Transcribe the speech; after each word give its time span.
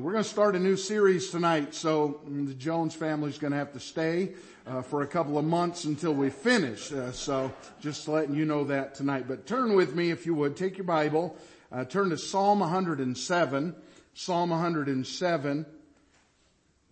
we're 0.00 0.12
going 0.12 0.24
to 0.24 0.30
start 0.30 0.56
a 0.56 0.58
new 0.58 0.76
series 0.76 1.28
tonight, 1.30 1.74
so 1.74 2.22
the 2.26 2.54
Jones 2.54 2.94
family 2.94 3.28
is 3.28 3.36
going 3.36 3.50
to 3.50 3.58
have 3.58 3.74
to 3.74 3.80
stay 3.80 4.32
uh, 4.66 4.80
for 4.80 5.02
a 5.02 5.06
couple 5.06 5.36
of 5.36 5.44
months 5.44 5.84
until 5.84 6.14
we 6.14 6.30
finish. 6.30 6.90
Uh, 6.90 7.12
so 7.12 7.52
just 7.80 8.08
letting 8.08 8.34
you 8.34 8.46
know 8.46 8.64
that 8.64 8.94
tonight. 8.94 9.26
But 9.28 9.46
turn 9.46 9.74
with 9.74 9.94
me, 9.94 10.10
if 10.10 10.24
you 10.24 10.34
would, 10.34 10.56
take 10.56 10.78
your 10.78 10.86
Bible, 10.86 11.36
uh, 11.70 11.84
turn 11.84 12.08
to 12.10 12.16
Psalm 12.16 12.60
107. 12.60 13.74
Psalm 14.14 14.50
107. 14.50 15.66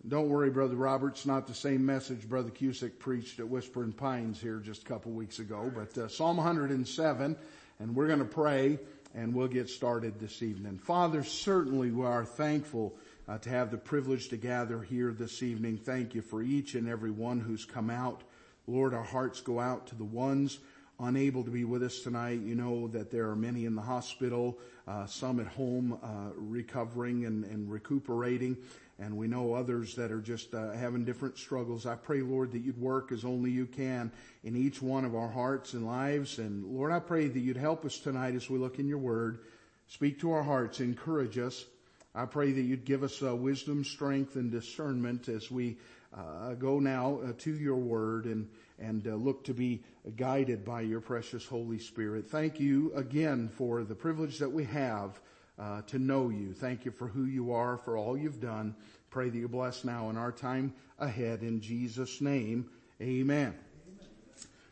Don't 0.07 0.29
worry, 0.29 0.51
Brother 0.51 0.75
Robert, 0.75 1.09
it's 1.09 1.25
not 1.25 1.47
the 1.47 1.53
same 1.55 1.83
message 1.83 2.29
Brother 2.29 2.51
Cusick 2.51 2.99
preached 2.99 3.39
at 3.39 3.49
Whispering 3.49 3.91
Pines 3.91 4.39
here 4.39 4.59
just 4.59 4.83
a 4.83 4.85
couple 4.85 5.11
weeks 5.13 5.39
ago, 5.39 5.71
but 5.75 5.97
uh, 5.97 6.07
Psalm 6.07 6.37
107, 6.37 7.35
and 7.79 7.95
we're 7.95 8.07
going 8.07 8.19
to 8.19 8.25
pray 8.25 8.77
and 9.15 9.33
we'll 9.33 9.47
get 9.47 9.69
started 9.69 10.19
this 10.19 10.41
evening. 10.41 10.77
Father, 10.77 11.23
certainly 11.23 11.91
we 11.91 12.05
are 12.05 12.25
thankful 12.25 12.95
uh, 13.27 13.37
to 13.39 13.49
have 13.49 13.71
the 13.71 13.77
privilege 13.77 14.29
to 14.29 14.37
gather 14.37 14.81
here 14.81 15.11
this 15.11 15.43
evening. 15.43 15.77
Thank 15.77 16.15
you 16.15 16.21
for 16.21 16.41
each 16.41 16.75
and 16.75 16.87
every 16.87 17.11
one 17.11 17.39
who's 17.39 17.65
come 17.65 17.89
out. 17.89 18.21
Lord, 18.67 18.93
our 18.93 19.03
hearts 19.03 19.41
go 19.41 19.59
out 19.59 19.87
to 19.87 19.95
the 19.95 20.03
ones 20.03 20.59
unable 20.99 21.43
to 21.43 21.51
be 21.51 21.63
with 21.63 21.81
us 21.83 21.99
tonight. 21.99 22.41
You 22.41 22.55
know 22.55 22.87
that 22.89 23.09
there 23.11 23.29
are 23.29 23.35
many 23.35 23.65
in 23.65 23.75
the 23.75 23.81
hospital, 23.81 24.59
uh, 24.87 25.05
some 25.05 25.39
at 25.39 25.47
home 25.47 25.97
uh, 26.03 26.31
recovering 26.35 27.25
and, 27.25 27.45
and 27.45 27.71
recuperating 27.71 28.57
and 28.99 29.15
we 29.15 29.27
know 29.27 29.53
others 29.53 29.95
that 29.95 30.11
are 30.11 30.21
just 30.21 30.53
uh, 30.53 30.71
having 30.71 31.05
different 31.05 31.37
struggles. 31.37 31.85
I 31.85 31.95
pray, 31.95 32.21
Lord, 32.21 32.51
that 32.51 32.59
you'd 32.59 32.79
work 32.79 33.11
as 33.11 33.23
only 33.23 33.51
you 33.51 33.65
can 33.65 34.11
in 34.43 34.55
each 34.55 34.81
one 34.81 35.05
of 35.05 35.15
our 35.15 35.29
hearts 35.29 35.73
and 35.73 35.85
lives. 35.85 36.37
And 36.37 36.65
Lord, 36.65 36.91
I 36.91 36.99
pray 36.99 37.27
that 37.27 37.39
you'd 37.39 37.57
help 37.57 37.85
us 37.85 37.97
tonight 37.97 38.35
as 38.35 38.49
we 38.49 38.59
look 38.59 38.77
in 38.77 38.87
your 38.87 38.97
word. 38.97 39.39
Speak 39.87 40.19
to 40.19 40.31
our 40.31 40.43
hearts, 40.43 40.81
encourage 40.81 41.37
us. 41.37 41.65
I 42.13 42.25
pray 42.25 42.51
that 42.51 42.61
you'd 42.61 42.85
give 42.85 43.03
us 43.03 43.23
uh, 43.23 43.35
wisdom, 43.35 43.83
strength, 43.83 44.35
and 44.35 44.51
discernment 44.51 45.29
as 45.29 45.49
we 45.49 45.77
uh, 46.13 46.55
go 46.55 46.79
now 46.79 47.19
uh, 47.23 47.33
to 47.39 47.53
your 47.53 47.77
word 47.77 48.25
and 48.25 48.47
and 48.79 49.07
uh, 49.07 49.11
look 49.15 49.43
to 49.43 49.53
be 49.53 49.83
guided 50.15 50.63
by 50.63 50.81
your 50.81 51.01
precious 51.01 51.45
Holy 51.45 51.79
Spirit. 51.79 52.27
Thank 52.27 52.59
you 52.59 52.93
again 52.95 53.49
for 53.49 53.83
the 53.83 53.95
privilege 53.95 54.39
that 54.39 54.51
we 54.51 54.63
have 54.65 55.19
uh, 55.59 55.81
to 55.87 55.99
know 55.99 56.29
you. 56.29 56.53
Thank 56.53 56.85
you 56.85 56.91
for 56.91 57.07
who 57.07 57.25
you 57.25 57.51
are, 57.53 57.77
for 57.77 57.97
all 57.97 58.17
you've 58.17 58.39
done. 58.39 58.75
Pray 59.09 59.29
that 59.29 59.37
you 59.37 59.47
bless 59.47 59.83
now 59.83 60.09
in 60.09 60.17
our 60.17 60.31
time 60.31 60.73
ahead 60.97 61.41
in 61.41 61.61
Jesus' 61.61 62.21
name. 62.21 62.69
Amen. 63.01 63.53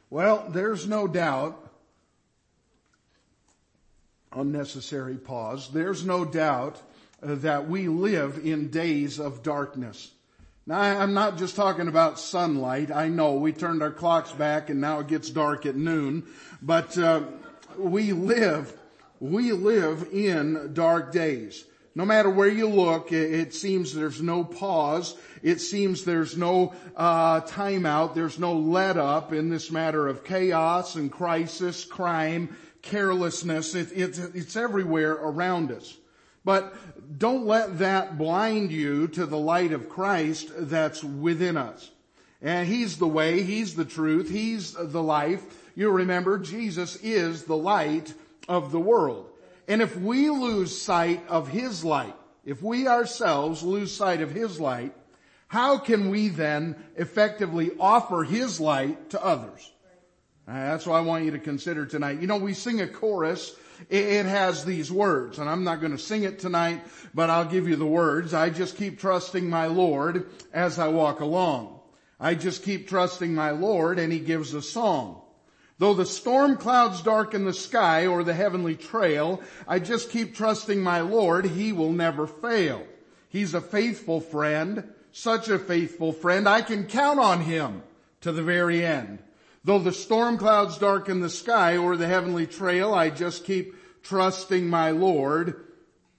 Well, 0.09 0.47
there's 0.49 0.87
no 0.87 1.07
doubt, 1.07 1.71
unnecessary 4.31 5.17
pause, 5.17 5.69
there's 5.69 6.05
no 6.05 6.23
doubt 6.23 6.81
that 7.21 7.67
we 7.67 7.87
live 7.87 8.45
in 8.45 8.69
days 8.69 9.19
of 9.19 9.43
darkness. 9.43 10.11
Now 10.65 10.79
I'm 10.79 11.13
not 11.13 11.37
just 11.37 11.55
talking 11.55 11.87
about 11.87 12.19
sunlight. 12.19 12.91
I 12.91 13.07
know 13.07 13.35
we 13.35 13.53
turned 13.53 13.81
our 13.81 13.91
clocks 13.91 14.31
back 14.31 14.69
and 14.69 14.79
now 14.79 14.99
it 14.99 15.07
gets 15.07 15.29
dark 15.29 15.65
at 15.65 15.75
noon, 15.75 16.27
but 16.61 16.97
uh, 16.97 17.23
we 17.77 18.11
live 18.13 18.77
we 19.19 19.51
live 19.51 20.09
in 20.11 20.73
dark 20.73 21.11
days. 21.11 21.65
No 21.95 22.05
matter 22.05 22.29
where 22.29 22.47
you 22.49 22.69
look, 22.69 23.11
it 23.11 23.55
seems 23.55 23.91
there's 23.91 24.21
no 24.21 24.43
pause. 24.43 25.15
It 25.41 25.59
seems 25.59 26.03
there's 26.03 26.37
no 26.37 26.75
uh, 26.95 27.41
timeout. 27.41 28.13
There's 28.13 28.37
no 28.37 28.53
let 28.53 28.97
up 28.97 29.33
in 29.33 29.49
this 29.49 29.71
matter 29.71 30.07
of 30.07 30.23
chaos 30.23 30.93
and 30.93 31.11
crisis, 31.11 31.85
crime, 31.85 32.55
carelessness. 32.83 33.73
It, 33.73 33.91
it, 33.93 34.19
it's 34.35 34.55
everywhere 34.55 35.13
around 35.13 35.71
us. 35.71 35.97
But 36.45 36.75
don't 37.17 37.47
let 37.47 37.79
that 37.79 38.17
blind 38.17 38.71
you 38.71 39.07
to 39.09 39.25
the 39.25 39.39
light 39.39 39.71
of 39.71 39.89
Christ 39.89 40.49
that's 40.55 41.03
within 41.03 41.57
us. 41.57 41.89
And 42.43 42.67
He's 42.67 42.97
the 42.97 43.07
way, 43.07 43.41
He's 43.41 43.73
the 43.73 43.85
truth, 43.85 44.29
He's 44.29 44.73
the 44.73 45.01
life. 45.01 45.43
You 45.75 45.89
remember, 45.89 46.37
Jesus 46.37 46.95
is 46.97 47.45
the 47.45 47.57
light 47.57 48.13
of 48.47 48.71
the 48.71 48.79
world. 48.79 49.29
And 49.67 49.81
if 49.81 49.97
we 49.97 50.29
lose 50.29 50.79
sight 50.79 51.27
of 51.27 51.49
His 51.49 51.83
light, 51.83 52.15
if 52.45 52.61
we 52.61 52.87
ourselves 52.87 53.63
lose 53.63 53.93
sight 53.93 54.21
of 54.21 54.31
His 54.31 54.59
light, 54.59 54.93
how 55.47 55.77
can 55.77 56.09
we 56.09 56.29
then 56.29 56.75
effectively 56.95 57.71
offer 57.79 58.23
His 58.23 58.59
light 58.59 59.11
to 59.11 59.23
others? 59.23 59.71
Uh, 60.47 60.53
that's 60.53 60.85
what 60.85 60.95
I 60.95 61.01
want 61.01 61.25
you 61.25 61.31
to 61.31 61.39
consider 61.39 61.85
tonight. 61.85 62.21
You 62.21 62.27
know, 62.27 62.37
we 62.37 62.53
sing 62.53 62.79
a 62.79 62.87
chorus. 62.87 63.53
It 63.89 64.25
has 64.25 64.65
these 64.65 64.91
words, 64.91 65.37
and 65.37 65.49
I'm 65.49 65.63
not 65.63 65.81
going 65.81 65.91
to 65.91 65.99
sing 65.99 66.23
it 66.23 66.39
tonight, 66.39 66.81
but 67.13 67.29
I'll 67.29 67.45
give 67.45 67.67
you 67.67 67.75
the 67.75 67.85
words. 67.85 68.33
I 68.33 68.49
just 68.49 68.75
keep 68.75 68.99
trusting 68.99 69.47
my 69.47 69.67
Lord 69.67 70.29
as 70.53 70.79
I 70.79 70.87
walk 70.87 71.19
along. 71.19 71.79
I 72.19 72.33
just 72.33 72.63
keep 72.63 72.87
trusting 72.87 73.35
my 73.35 73.51
Lord, 73.51 73.99
and 73.99 74.11
He 74.11 74.19
gives 74.19 74.53
a 74.53 74.61
song. 74.61 75.21
Though 75.79 75.93
the 75.93 76.05
storm 76.05 76.57
clouds 76.57 77.01
darken 77.01 77.45
the 77.45 77.53
sky 77.53 78.07
or 78.07 78.23
the 78.23 78.33
heavenly 78.33 78.75
trail, 78.75 79.41
I 79.67 79.79
just 79.79 80.09
keep 80.09 80.35
trusting 80.35 80.81
my 80.81 81.01
Lord. 81.01 81.45
He 81.45 81.71
will 81.71 81.91
never 81.91 82.25
fail. 82.25 82.83
He's 83.29 83.53
a 83.53 83.61
faithful 83.61 84.19
friend, 84.19 84.89
such 85.11 85.49
a 85.49 85.59
faithful 85.59 86.13
friend. 86.13 86.49
I 86.49 86.61
can 86.61 86.87
count 86.87 87.19
on 87.19 87.41
him 87.41 87.83
to 88.21 88.31
the 88.31 88.41
very 88.41 88.83
end. 88.83 89.19
Though 89.63 89.79
the 89.79 89.91
storm 89.91 90.37
clouds 90.37 90.79
darken 90.79 91.19
the 91.19 91.29
sky 91.29 91.77
or 91.77 91.95
the 91.95 92.07
heavenly 92.07 92.47
trail, 92.47 92.93
I 92.93 93.11
just 93.11 93.43
keep 93.43 93.75
trusting 94.01 94.67
my 94.67 94.91
Lord. 94.91 95.63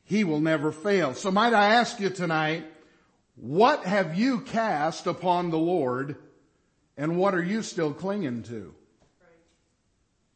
He 0.04 0.22
will 0.22 0.40
never 0.40 0.70
fail. 0.70 1.14
So 1.14 1.30
might 1.32 1.54
I 1.54 1.74
ask 1.74 1.98
you 1.98 2.10
tonight, 2.10 2.64
what 3.34 3.84
have 3.84 4.16
you 4.16 4.40
cast 4.40 5.06
upon 5.06 5.50
the 5.50 5.58
Lord 5.58 6.16
and 6.96 7.16
what 7.16 7.34
are 7.34 7.42
you 7.42 7.62
still 7.62 7.92
clinging 7.92 8.44
to? 8.44 8.74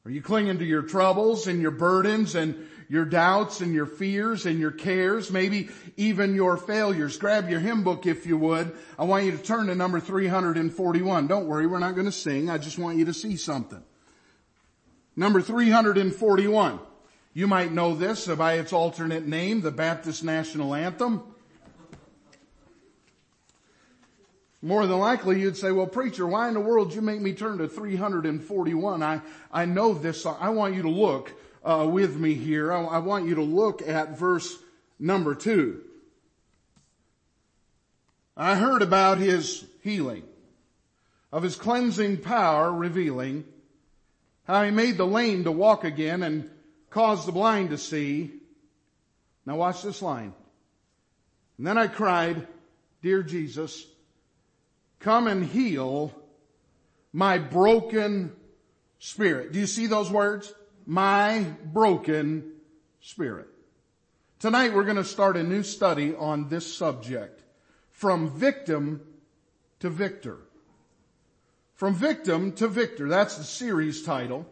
Are 0.04 0.10
you 0.10 0.20
clinging 0.20 0.58
to 0.58 0.64
your 0.64 0.82
troubles 0.82 1.46
and 1.46 1.62
your 1.62 1.70
burdens 1.70 2.34
and 2.34 2.68
your 2.88 3.04
doubts 3.04 3.60
and 3.60 3.72
your 3.72 3.86
fears 3.86 4.46
and 4.46 4.58
your 4.58 4.72
cares, 4.72 5.30
maybe 5.30 5.68
even 5.96 6.34
your 6.34 6.56
failures? 6.56 7.16
Grab 7.16 7.48
your 7.48 7.60
hymn 7.60 7.84
book 7.84 8.04
if 8.04 8.26
you 8.26 8.36
would. 8.36 8.72
I 8.98 9.04
want 9.04 9.26
you 9.26 9.30
to 9.30 9.38
turn 9.38 9.68
to 9.68 9.76
number 9.76 10.00
341. 10.00 11.28
Don't 11.28 11.46
worry, 11.46 11.68
we're 11.68 11.78
not 11.78 11.94
going 11.94 12.06
to 12.06 12.12
sing. 12.12 12.50
I 12.50 12.58
just 12.58 12.78
want 12.78 12.98
you 12.98 13.04
to 13.04 13.14
see 13.14 13.36
something. 13.36 13.82
Number 15.14 15.40
341. 15.40 16.80
You 17.34 17.46
might 17.46 17.72
know 17.72 17.94
this 17.94 18.26
by 18.26 18.54
its 18.54 18.72
alternate 18.72 19.26
name, 19.26 19.60
the 19.60 19.70
Baptist 19.70 20.24
National 20.24 20.74
Anthem. 20.74 21.22
More 24.64 24.86
than 24.86 24.98
likely 24.98 25.40
you'd 25.40 25.56
say, 25.56 25.72
well 25.72 25.88
preacher, 25.88 26.24
why 26.24 26.46
in 26.46 26.54
the 26.54 26.60
world 26.60 26.94
you 26.94 27.00
make 27.00 27.20
me 27.20 27.32
turn 27.32 27.58
to 27.58 27.66
341? 27.66 29.02
I, 29.02 29.20
I 29.50 29.64
know 29.64 29.92
this 29.92 30.22
song. 30.22 30.36
I 30.40 30.50
want 30.50 30.76
you 30.76 30.82
to 30.82 30.88
look 30.88 31.32
uh, 31.64 31.86
with 31.90 32.16
me 32.16 32.34
here. 32.34 32.72
I, 32.72 32.84
I 32.84 32.98
want 32.98 33.26
you 33.26 33.34
to 33.34 33.42
look 33.42 33.82
at 33.86 34.16
verse 34.16 34.56
number 35.00 35.34
two. 35.34 35.82
I 38.36 38.54
heard 38.54 38.82
about 38.82 39.18
his 39.18 39.64
healing, 39.82 40.22
of 41.32 41.42
his 41.42 41.56
cleansing 41.56 42.18
power 42.18 42.72
revealing, 42.72 43.44
how 44.44 44.62
he 44.62 44.70
made 44.70 44.96
the 44.96 45.06
lame 45.06 45.44
to 45.44 45.52
walk 45.52 45.82
again 45.82 46.22
and 46.22 46.48
caused 46.88 47.26
the 47.26 47.32
blind 47.32 47.70
to 47.70 47.78
see. 47.78 48.30
Now 49.44 49.56
watch 49.56 49.82
this 49.82 50.00
line. 50.02 50.32
And 51.58 51.66
then 51.66 51.76
I 51.76 51.88
cried, 51.88 52.46
Dear 53.02 53.24
Jesus, 53.24 53.84
come 55.02 55.26
and 55.26 55.44
heal 55.44 56.14
my 57.12 57.38
broken 57.38 58.32
spirit. 58.98 59.52
Do 59.52 59.58
you 59.58 59.66
see 59.66 59.86
those 59.86 60.10
words? 60.10 60.52
My 60.86 61.44
broken 61.64 62.52
spirit. 63.00 63.48
Tonight 64.38 64.74
we're 64.74 64.84
going 64.84 64.96
to 64.96 65.04
start 65.04 65.36
a 65.36 65.42
new 65.42 65.62
study 65.62 66.14
on 66.14 66.48
this 66.48 66.72
subject. 66.74 67.42
From 67.90 68.30
victim 68.30 69.02
to 69.80 69.90
victor. 69.90 70.38
From 71.74 71.94
victim 71.94 72.52
to 72.52 72.68
victor. 72.68 73.08
That's 73.08 73.36
the 73.36 73.44
series 73.44 74.02
title. 74.02 74.46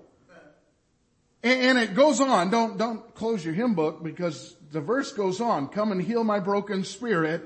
And 1.43 1.79
it 1.79 1.95
goes 1.95 2.21
on. 2.21 2.51
Don't, 2.51 2.77
don't 2.77 3.15
close 3.15 3.45
your 3.45 3.55
hymn 3.55 3.75
book 3.75 4.03
because 4.03 4.55
the 4.73 4.81
verse 4.81 5.13
goes 5.13 5.41
on. 5.41 5.69
Come 5.69 5.91
and 5.91 6.03
heal 6.03 6.23
my 6.23 6.39
broken 6.39 6.85
spirit. 6.85 7.43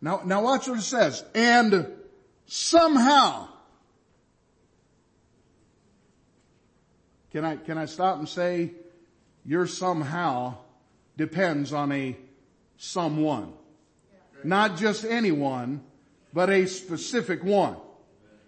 Now, 0.00 0.20
now 0.24 0.42
watch 0.42 0.68
what 0.68 0.78
it 0.78 0.82
says. 0.82 1.24
And 1.34 1.95
somehow. 2.46 3.48
Can 7.32 7.44
I, 7.44 7.56
can 7.56 7.76
I 7.76 7.84
stop 7.84 8.18
and 8.18 8.28
say 8.28 8.72
your 9.44 9.66
somehow 9.66 10.56
depends 11.16 11.72
on 11.72 11.92
a 11.92 12.16
someone. 12.76 13.52
Not 14.44 14.76
just 14.76 15.04
anyone, 15.04 15.82
but 16.32 16.50
a 16.50 16.66
specific 16.66 17.42
one. 17.42 17.76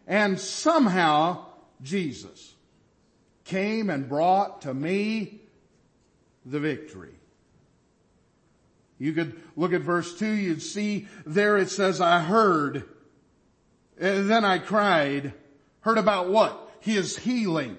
And 0.06 0.38
somehow 0.38 1.46
Jesus 1.82 2.54
came 3.44 3.90
and 3.90 4.08
brought 4.08 4.62
to 4.62 4.74
me 4.74 5.40
the 6.44 6.60
victory. 6.60 7.14
You 8.98 9.12
could 9.12 9.40
look 9.56 9.72
at 9.72 9.82
verse 9.82 10.18
2, 10.18 10.26
you'd 10.26 10.62
see 10.62 11.06
there 11.24 11.56
it 11.56 11.70
says, 11.70 12.00
I 12.00 12.20
heard, 12.20 12.84
and 14.00 14.30
then 14.30 14.44
I 14.44 14.58
cried. 14.58 15.32
Heard 15.80 15.98
about 15.98 16.28
what? 16.28 16.70
His 16.80 17.16
healing. 17.16 17.78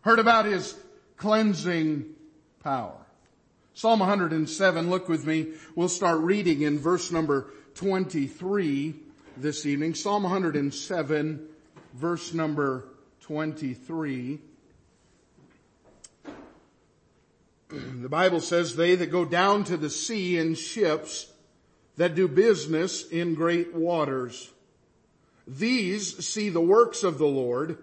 Heard 0.00 0.18
about 0.18 0.46
His 0.46 0.74
cleansing 1.16 2.06
power. 2.62 3.04
Psalm 3.74 3.98
107, 3.98 4.88
look 4.88 5.08
with 5.08 5.26
me. 5.26 5.48
We'll 5.74 5.88
start 5.88 6.20
reading 6.20 6.62
in 6.62 6.78
verse 6.78 7.10
number 7.10 7.52
23 7.74 8.94
this 9.36 9.66
evening. 9.66 9.94
Psalm 9.94 10.22
107, 10.22 11.48
verse 11.94 12.32
number 12.32 12.88
23. 13.22 14.38
The 17.70 18.08
Bible 18.08 18.38
says, 18.38 18.76
they 18.76 18.94
that 18.94 19.10
go 19.10 19.24
down 19.24 19.64
to 19.64 19.76
the 19.76 19.90
sea 19.90 20.38
in 20.38 20.54
ships 20.54 21.32
that 21.96 22.14
do 22.14 22.28
business 22.28 23.08
in 23.08 23.34
great 23.34 23.74
waters. 23.74 24.50
These 25.46 26.26
see 26.26 26.48
the 26.48 26.60
works 26.60 27.02
of 27.02 27.18
the 27.18 27.26
Lord 27.26 27.78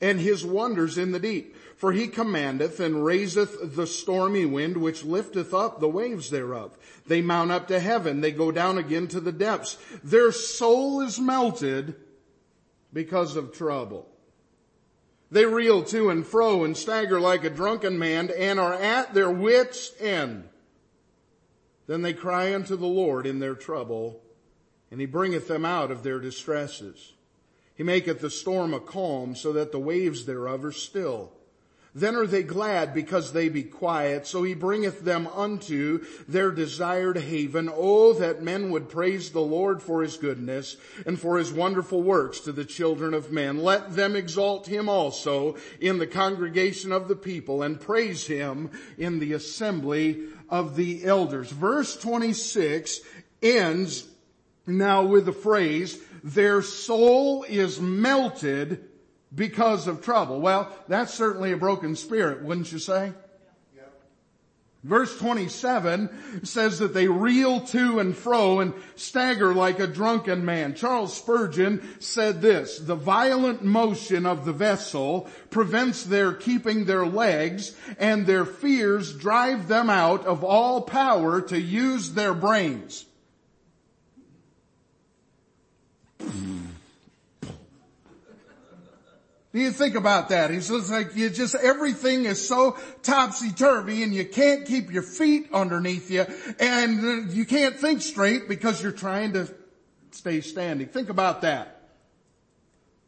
and 0.00 0.20
his 0.20 0.44
wonders 0.44 0.98
in 0.98 1.12
the 1.12 1.18
deep. 1.18 1.56
For 1.76 1.92
he 1.92 2.08
commandeth 2.08 2.80
and 2.80 3.04
raiseth 3.04 3.76
the 3.76 3.86
stormy 3.86 4.44
wind 4.44 4.76
which 4.76 5.04
lifteth 5.04 5.54
up 5.54 5.78
the 5.78 5.88
waves 5.88 6.28
thereof. 6.28 6.76
They 7.06 7.22
mount 7.22 7.52
up 7.52 7.68
to 7.68 7.78
heaven. 7.78 8.20
They 8.20 8.32
go 8.32 8.50
down 8.50 8.78
again 8.78 9.06
to 9.08 9.20
the 9.20 9.30
depths. 9.30 9.78
Their 10.02 10.32
soul 10.32 11.00
is 11.00 11.20
melted 11.20 11.94
because 12.92 13.36
of 13.36 13.52
trouble. 13.52 14.08
They 15.30 15.44
reel 15.44 15.84
to 15.84 16.10
and 16.10 16.26
fro 16.26 16.64
and 16.64 16.76
stagger 16.76 17.20
like 17.20 17.44
a 17.44 17.50
drunken 17.50 17.96
man 17.96 18.30
and 18.36 18.58
are 18.58 18.74
at 18.74 19.14
their 19.14 19.30
wits 19.30 19.92
end. 20.00 20.48
Then 21.86 22.02
they 22.02 22.12
cry 22.12 22.54
unto 22.54 22.76
the 22.76 22.86
Lord 22.86 23.24
in 23.24 23.38
their 23.38 23.54
trouble 23.54 24.20
and 24.90 25.00
he 25.00 25.06
bringeth 25.06 25.48
them 25.48 25.64
out 25.64 25.90
of 25.90 26.02
their 26.02 26.20
distresses. 26.20 27.12
He 27.74 27.82
maketh 27.82 28.20
the 28.20 28.30
storm 28.30 28.74
a 28.74 28.80
calm 28.80 29.36
so 29.36 29.52
that 29.52 29.70
the 29.70 29.78
waves 29.78 30.24
thereof 30.26 30.64
are 30.64 30.72
still. 30.72 31.32
Then 31.94 32.16
are 32.16 32.26
they 32.26 32.42
glad 32.42 32.94
because 32.94 33.32
they 33.32 33.48
be 33.48 33.62
quiet. 33.62 34.26
So 34.26 34.42
he 34.42 34.54
bringeth 34.54 35.00
them 35.00 35.26
unto 35.28 36.04
their 36.28 36.50
desired 36.50 37.16
haven. 37.16 37.70
Oh, 37.72 38.12
that 38.14 38.42
men 38.42 38.70
would 38.70 38.88
praise 38.88 39.30
the 39.30 39.40
Lord 39.40 39.82
for 39.82 40.02
his 40.02 40.16
goodness 40.16 40.76
and 41.06 41.18
for 41.18 41.38
his 41.38 41.52
wonderful 41.52 42.02
works 42.02 42.40
to 42.40 42.52
the 42.52 42.64
children 42.64 43.14
of 43.14 43.32
men. 43.32 43.58
Let 43.58 43.96
them 43.96 44.16
exalt 44.16 44.66
him 44.66 44.88
also 44.88 45.56
in 45.80 45.98
the 45.98 46.06
congregation 46.06 46.92
of 46.92 47.08
the 47.08 47.16
people 47.16 47.62
and 47.62 47.80
praise 47.80 48.26
him 48.26 48.70
in 48.96 49.18
the 49.18 49.32
assembly 49.32 50.24
of 50.48 50.76
the 50.76 51.04
elders. 51.04 51.50
Verse 51.50 51.96
26 51.96 53.00
ends 53.42 54.06
now 54.68 55.04
with 55.04 55.24
the 55.24 55.32
phrase, 55.32 55.98
their 56.22 56.62
soul 56.62 57.44
is 57.44 57.80
melted 57.80 58.84
because 59.34 59.86
of 59.86 60.02
trouble. 60.02 60.40
Well, 60.40 60.70
that's 60.88 61.14
certainly 61.14 61.52
a 61.52 61.56
broken 61.56 61.96
spirit, 61.96 62.42
wouldn't 62.42 62.72
you 62.72 62.78
say? 62.78 63.12
Verse 64.84 65.18
27 65.18 66.44
says 66.44 66.78
that 66.78 66.94
they 66.94 67.08
reel 67.08 67.60
to 67.60 67.98
and 67.98 68.16
fro 68.16 68.60
and 68.60 68.72
stagger 68.94 69.52
like 69.52 69.80
a 69.80 69.88
drunken 69.88 70.44
man. 70.44 70.74
Charles 70.74 71.16
Spurgeon 71.16 72.00
said 72.00 72.40
this, 72.40 72.78
the 72.78 72.94
violent 72.94 73.64
motion 73.64 74.24
of 74.24 74.44
the 74.44 74.52
vessel 74.52 75.28
prevents 75.50 76.04
their 76.04 76.32
keeping 76.32 76.84
their 76.84 77.04
legs 77.04 77.74
and 77.98 78.24
their 78.24 78.44
fears 78.44 79.12
drive 79.12 79.66
them 79.66 79.90
out 79.90 80.24
of 80.26 80.44
all 80.44 80.82
power 80.82 81.40
to 81.40 81.60
use 81.60 82.12
their 82.12 82.32
brains. 82.32 83.04
Do 86.18 86.26
you 89.64 89.70
think 89.70 89.94
about 89.94 90.28
that. 90.28 90.50
He 90.50 90.60
says 90.60 90.90
like 90.90 91.16
you 91.16 91.30
just, 91.30 91.54
everything 91.54 92.26
is 92.26 92.46
so 92.46 92.76
topsy-turvy 93.02 94.02
and 94.02 94.14
you 94.14 94.24
can't 94.24 94.66
keep 94.66 94.92
your 94.92 95.02
feet 95.02 95.48
underneath 95.52 96.10
you 96.10 96.26
and 96.60 97.32
you 97.32 97.46
can't 97.46 97.76
think 97.76 98.02
straight 98.02 98.48
because 98.48 98.82
you're 98.82 98.92
trying 98.92 99.32
to 99.32 99.52
stay 100.10 100.42
standing. 100.42 100.86
Think 100.86 101.08
about 101.08 101.42
that. 101.42 101.90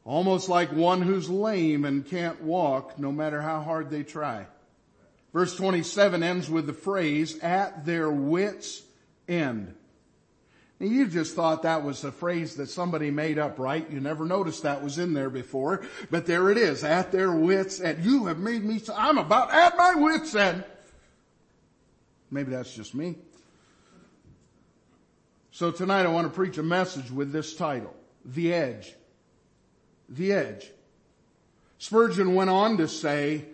Almost 0.05 0.49
like 0.49 0.73
one 0.73 1.03
who's 1.03 1.29
lame 1.29 1.85
and 1.85 2.07
can't 2.07 2.43
walk 2.43 2.99
no 2.99 3.13
matter 3.13 3.43
how 3.43 3.61
hard 3.61 3.91
they 3.91 4.03
try. 4.03 4.47
Verse 5.33 5.55
27 5.55 6.23
ends 6.23 6.51
with 6.51 6.67
the 6.67 6.73
phrase, 6.73 7.39
at 7.41 7.85
their 7.85 8.11
wits 8.11 8.83
end. 9.29 9.75
You 10.81 11.07
just 11.09 11.37
thought 11.37 11.63
that 11.65 11.85
was 11.85 12.05
a 12.05 12.11
phrase 12.11 12.57
that 12.57 12.69
somebody 12.71 13.11
made 13.11 13.39
up, 13.39 13.59
right? 13.59 13.89
You 13.91 14.01
never 14.01 14.25
noticed 14.25 14.63
that 14.63 14.83
was 14.83 14.97
in 14.97 15.13
there 15.13 15.29
before, 15.29 15.83
but 16.11 16.25
there 16.25 16.51
it 16.51 16.57
is, 16.57 16.85
at 16.85 17.13
their 17.13 17.33
wits 17.33 17.83
end. 17.83 18.03
You 18.03 18.27
have 18.27 18.39
made 18.39 18.65
me, 18.65 18.81
I'm 18.97 19.19
about 19.19 19.53
at 19.53 19.77
my 19.77 19.95
wits 19.95 20.35
end. 20.35 20.65
Maybe 22.31 22.53
that's 22.53 22.73
just 22.73 22.95
me. 22.95 23.17
So 25.51 25.71
tonight 25.71 26.07
I 26.07 26.09
want 26.09 26.27
to 26.27 26.35
preach 26.35 26.57
a 26.57 26.63
message 26.63 27.11
with 27.11 27.31
this 27.31 27.55
title, 27.55 27.95
The 28.25 28.55
Edge. 28.55 28.95
The 30.09 30.33
Edge. 30.33 30.71
Spurgeon 31.77 32.35
went 32.35 32.49
on 32.49 32.79
to 32.79 32.89
say, 32.89 33.45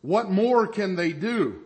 what 0.00 0.30
more 0.30 0.66
can 0.66 0.96
they 0.96 1.12
do? 1.12 1.60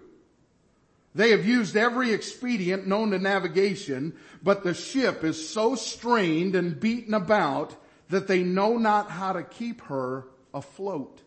They 1.14 1.31
have 1.31 1.46
used 1.46 1.76
every 1.76 2.12
expedient 2.12 2.87
known 2.87 3.12
to 3.12 3.19
navigation, 3.19 4.14
but 4.43 4.64
the 4.64 4.75
ship 4.75 5.22
is 5.22 5.49
so 5.49 5.76
strained 5.76 6.56
and 6.56 6.78
beaten 6.78 7.14
about 7.14 7.76
that 8.08 8.26
they 8.26 8.43
know 8.43 8.76
not 8.78 9.11
how 9.11 9.32
to 9.32 9.44
keep 9.44 9.82
her 9.82 10.26
afloat. 10.52 11.20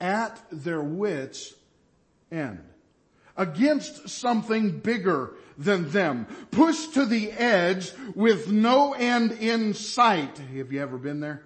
At 0.00 0.40
their 0.52 0.82
wits 0.82 1.54
end. 2.30 2.62
Against 3.36 4.08
something 4.08 4.78
bigger 4.78 5.34
than 5.58 5.90
them. 5.90 6.26
Pushed 6.50 6.94
to 6.94 7.06
the 7.06 7.32
edge 7.32 7.92
with 8.14 8.50
no 8.50 8.92
end 8.92 9.32
in 9.32 9.74
sight. 9.74 10.38
Have 10.38 10.72
you 10.72 10.80
ever 10.80 10.96
been 10.96 11.20
there? 11.20 11.42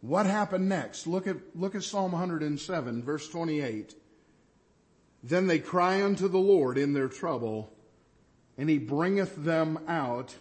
What 0.00 0.26
happened 0.26 0.68
next? 0.68 1.06
Look 1.06 1.26
at, 1.26 1.36
look 1.54 1.74
at 1.74 1.82
Psalm 1.82 2.12
107 2.12 3.02
verse 3.02 3.28
28. 3.28 3.94
Then 5.28 5.48
they 5.48 5.58
cry 5.58 6.04
unto 6.04 6.28
the 6.28 6.38
Lord 6.38 6.78
in 6.78 6.92
their 6.92 7.08
trouble, 7.08 7.72
and 8.56 8.70
he 8.70 8.78
bringeth 8.78 9.34
them 9.34 9.80
out 9.88 10.36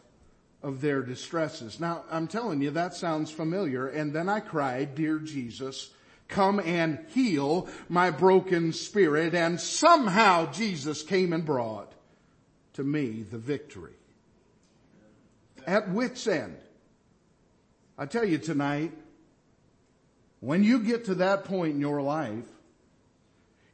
of 0.61 0.79
their 0.79 1.01
distresses. 1.01 1.79
Now, 1.79 2.03
I'm 2.11 2.27
telling 2.27 2.61
you, 2.61 2.69
that 2.71 2.93
sounds 2.93 3.31
familiar. 3.31 3.87
And 3.87 4.13
then 4.13 4.29
I 4.29 4.41
cried, 4.41 4.93
Dear 4.93 5.17
Jesus, 5.17 5.89
come 6.27 6.59
and 6.59 7.03
heal 7.09 7.67
my 7.89 8.11
broken 8.11 8.73
spirit. 8.73 9.33
And 9.33 9.59
somehow 9.59 10.51
Jesus 10.51 11.01
came 11.01 11.33
and 11.33 11.43
brought 11.43 11.91
to 12.73 12.83
me 12.83 13.23
the 13.23 13.39
victory. 13.39 13.93
At 15.65 15.89
wit's 15.89 16.27
end. 16.27 16.57
I 17.97 18.05
tell 18.05 18.25
you 18.25 18.37
tonight, 18.37 18.91
when 20.41 20.63
you 20.63 20.77
get 20.77 21.05
to 21.05 21.15
that 21.15 21.45
point 21.45 21.73
in 21.73 21.79
your 21.79 22.03
life, 22.03 22.45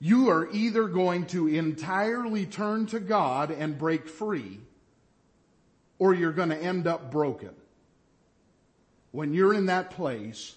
you 0.03 0.31
are 0.31 0.49
either 0.51 0.87
going 0.87 1.27
to 1.27 1.47
entirely 1.47 2.47
turn 2.47 2.87
to 2.87 2.99
God 2.99 3.51
and 3.51 3.77
break 3.77 4.09
free, 4.09 4.59
or 5.99 6.15
you're 6.15 6.31
going 6.31 6.49
to 6.49 6.57
end 6.57 6.87
up 6.87 7.11
broken. 7.11 7.51
When 9.11 9.35
you're 9.35 9.53
in 9.53 9.67
that 9.67 9.91
place 9.91 10.55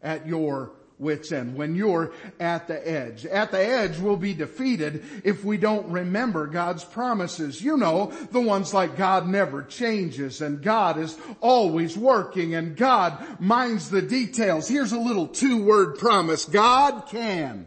at 0.00 0.28
your 0.28 0.70
wits 1.00 1.32
end, 1.32 1.56
when 1.56 1.74
you're 1.74 2.12
at 2.38 2.68
the 2.68 2.88
edge. 2.88 3.26
At 3.26 3.50
the 3.50 3.58
edge 3.58 3.98
we'll 3.98 4.16
be 4.16 4.32
defeated 4.32 5.02
if 5.24 5.44
we 5.44 5.56
don't 5.56 5.88
remember 5.88 6.46
God's 6.46 6.84
promises. 6.84 7.60
You 7.60 7.76
know, 7.76 8.12
the 8.30 8.40
ones 8.40 8.72
like 8.72 8.96
God 8.96 9.26
never 9.26 9.64
changes 9.64 10.40
and 10.40 10.62
God 10.62 11.00
is 11.00 11.18
always 11.40 11.98
working 11.98 12.54
and 12.54 12.76
God 12.76 13.40
minds 13.40 13.90
the 13.90 14.02
details. 14.02 14.68
Here's 14.68 14.92
a 14.92 15.00
little 15.00 15.26
two 15.26 15.64
word 15.64 15.98
promise. 15.98 16.44
God 16.44 17.06
can. 17.08 17.66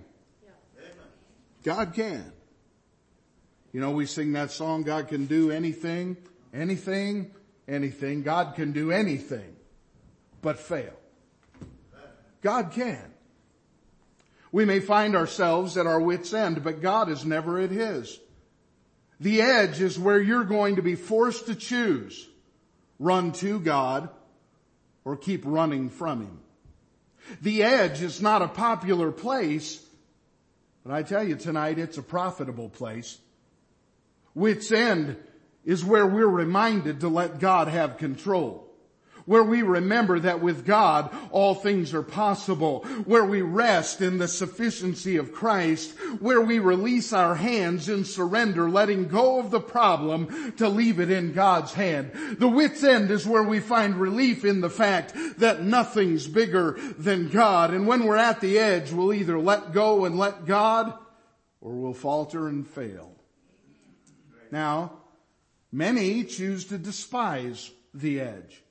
God 1.64 1.94
can. 1.94 2.32
You 3.74 3.82
know, 3.82 3.92
we 3.92 4.06
sing 4.06 4.34
that 4.34 4.52
song, 4.52 4.84
God 4.84 5.08
can 5.08 5.26
do 5.26 5.52
anything, 5.52 6.18
anything, 6.54 7.32
anything. 7.68 8.24
God 8.24 8.56
can 8.56 8.72
do 8.72 8.92
anything 8.92 9.56
but 10.42 10.60
fail. 10.60 10.94
God 12.42 12.72
can. 12.72 13.14
We 14.52 14.66
may 14.66 14.80
find 14.80 15.16
ourselves 15.16 15.78
at 15.78 15.86
our 15.86 16.00
wit's 16.00 16.34
end, 16.34 16.64
but 16.64 16.82
God 16.82 17.10
is 17.10 17.26
never 17.26 17.60
at 17.60 17.70
his. 17.70 18.18
The 19.20 19.42
edge 19.42 19.82
is 19.82 20.00
where 20.00 20.22
you're 20.22 20.44
going 20.44 20.76
to 20.76 20.82
be 20.82 20.96
forced 20.96 21.48
to 21.48 21.56
choose. 21.56 22.28
Run 23.00 23.32
to 23.34 23.60
God 23.60 24.10
or 25.04 25.18
keep 25.18 25.44
running 25.46 25.90
from 25.90 26.22
Him. 26.22 26.40
The 27.42 27.64
edge 27.64 28.02
is 28.02 28.22
not 28.22 28.42
a 28.42 28.48
popular 28.48 29.12
place 29.12 29.84
but 30.88 30.94
I 30.94 31.03
tell 31.03 31.22
you 31.22 31.36
tonight, 31.36 31.79
it's 31.79 31.98
a 31.98 32.01
profitable 32.01 32.70
place. 32.70 33.20
Wits 34.34 34.72
end 34.72 35.17
is 35.65 35.84
where 35.84 36.08
we're 36.08 36.25
reminded 36.25 37.01
to 37.01 37.10
let 37.10 37.39
God 37.39 37.67
have 37.67 37.98
control 37.98 38.67
where 39.27 39.43
we 39.43 39.62
remember 39.62 40.19
that 40.19 40.41
with 40.41 40.65
God 40.65 41.15
all 41.31 41.53
things 41.53 41.93
are 41.93 42.01
possible, 42.01 42.79
where 43.05 43.25
we 43.25 43.41
rest 43.41 44.01
in 44.01 44.17
the 44.17 44.27
sufficiency 44.27 45.17
of 45.17 45.34
Christ, 45.34 45.96
where 46.19 46.41
we 46.41 46.57
release 46.57 47.13
our 47.13 47.36
hands 47.36 47.89
in 47.89 48.05
surrender, 48.05 48.69
letting 48.69 49.07
go 49.07 49.39
of 49.39 49.51
the 49.51 49.60
problem 49.60 50.53
to 50.53 50.67
leave 50.67 51.00
it 51.00 51.12
in 51.12 51.34
God's 51.34 51.74
hand. 51.74 52.12
The 52.39 52.48
wit's 52.48 52.84
end 52.84 53.12
is 53.12 53.27
where 53.27 53.43
we 53.43 53.60
find 53.60 53.96
relief 53.96 54.43
in 54.46 54.62
the 54.62 54.69
fact 54.69 55.13
that 55.38 55.62
nothing's 55.62 56.25
bigger 56.25 56.79
than 56.98 57.29
God. 57.29 57.74
And 57.74 57.86
when 57.86 58.05
we're 58.05 58.15
at 58.15 58.39
the 58.39 58.57
edge, 58.57 58.91
we'll 58.91 59.13
either 59.13 59.38
let 59.38 59.74
go 59.74 60.05
and 60.05 60.17
let 60.17 60.46
God 60.46 60.98
or 61.60 61.74
we'll 61.74 61.93
falter 61.93 62.48
and 62.48 62.65
fail. 62.65 63.12
Now, 64.51 64.93
many 65.69 66.24
choose 66.24 66.63
to 66.65 66.77
despise 66.77 67.69
the 67.93 68.22
edge. 68.22 68.63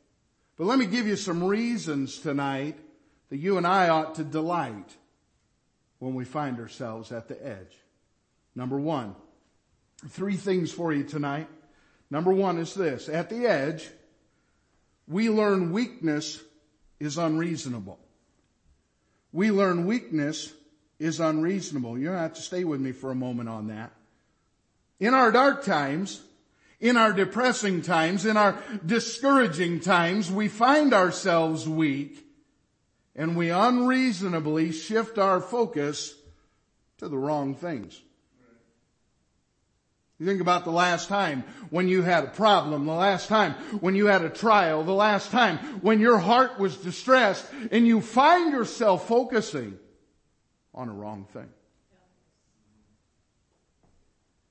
But 0.56 0.64
let 0.66 0.78
me 0.78 0.86
give 0.86 1.06
you 1.06 1.16
some 1.16 1.44
reasons 1.44 2.18
tonight 2.18 2.78
that 3.28 3.36
you 3.36 3.58
and 3.58 3.66
I 3.66 3.88
ought 3.88 4.14
to 4.16 4.24
delight 4.24 4.96
when 5.98 6.14
we 6.14 6.24
find 6.24 6.58
ourselves 6.58 7.12
at 7.12 7.28
the 7.28 7.46
edge. 7.46 7.76
Number 8.54 8.78
one, 8.78 9.14
three 10.08 10.36
things 10.36 10.72
for 10.72 10.92
you 10.92 11.04
tonight. 11.04 11.48
Number 12.10 12.32
one 12.32 12.58
is 12.58 12.72
this. 12.74 13.08
At 13.08 13.28
the 13.28 13.46
edge, 13.46 13.88
we 15.06 15.28
learn 15.28 15.72
weakness 15.72 16.42
is 16.98 17.18
unreasonable. 17.18 17.98
We 19.32 19.50
learn 19.50 19.86
weakness 19.86 20.52
is 20.98 21.20
unreasonable. 21.20 21.98
You 21.98 22.08
have 22.08 22.34
to 22.34 22.42
stay 22.42 22.64
with 22.64 22.80
me 22.80 22.92
for 22.92 23.10
a 23.10 23.14
moment 23.14 23.48
on 23.48 23.68
that. 23.68 23.92
In 24.98 25.12
our 25.12 25.30
dark 25.30 25.64
times, 25.64 26.22
in 26.80 26.96
our 26.96 27.12
depressing 27.12 27.82
times, 27.82 28.26
in 28.26 28.36
our 28.36 28.58
discouraging 28.84 29.80
times, 29.80 30.30
we 30.30 30.48
find 30.48 30.92
ourselves 30.92 31.68
weak 31.68 32.26
and 33.14 33.36
we 33.36 33.50
unreasonably 33.50 34.72
shift 34.72 35.18
our 35.18 35.40
focus 35.40 36.14
to 36.98 37.08
the 37.08 37.16
wrong 37.18 37.54
things. 37.54 38.00
You 40.18 40.24
think 40.24 40.40
about 40.40 40.64
the 40.64 40.70
last 40.70 41.08
time 41.08 41.44
when 41.68 41.88
you 41.88 42.02
had 42.02 42.24
a 42.24 42.28
problem, 42.28 42.86
the 42.86 42.92
last 42.92 43.28
time 43.28 43.52
when 43.80 43.94
you 43.94 44.06
had 44.06 44.24
a 44.24 44.30
trial, 44.30 44.82
the 44.82 44.92
last 44.92 45.30
time 45.30 45.58
when 45.82 46.00
your 46.00 46.18
heart 46.18 46.58
was 46.58 46.76
distressed 46.76 47.46
and 47.70 47.86
you 47.86 48.00
find 48.00 48.52
yourself 48.52 49.06
focusing 49.08 49.78
on 50.74 50.88
a 50.88 50.92
wrong 50.92 51.26
thing. 51.32 51.48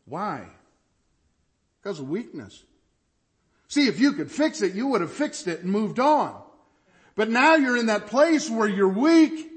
Why? 0.06 0.46
Because 1.86 2.00
of 2.00 2.10
weakness. 2.10 2.64
See, 3.68 3.88
if 3.88 4.00
you 4.00 4.14
could 4.14 4.32
fix 4.32 4.64
it, 4.64 4.74
you 4.74 4.88
would 4.88 5.02
have 5.02 5.12
fixed 5.12 5.48
it 5.48 5.62
and 5.62 5.72
moved 5.72 6.00
on. 6.00 6.42
But 7.14 7.30
now 7.30 7.58
you're 7.58 7.78
in 7.78 7.86
that 7.86 8.08
place 8.08 8.50
where 8.50 8.68
you're 8.68 8.90
weak 8.90 9.52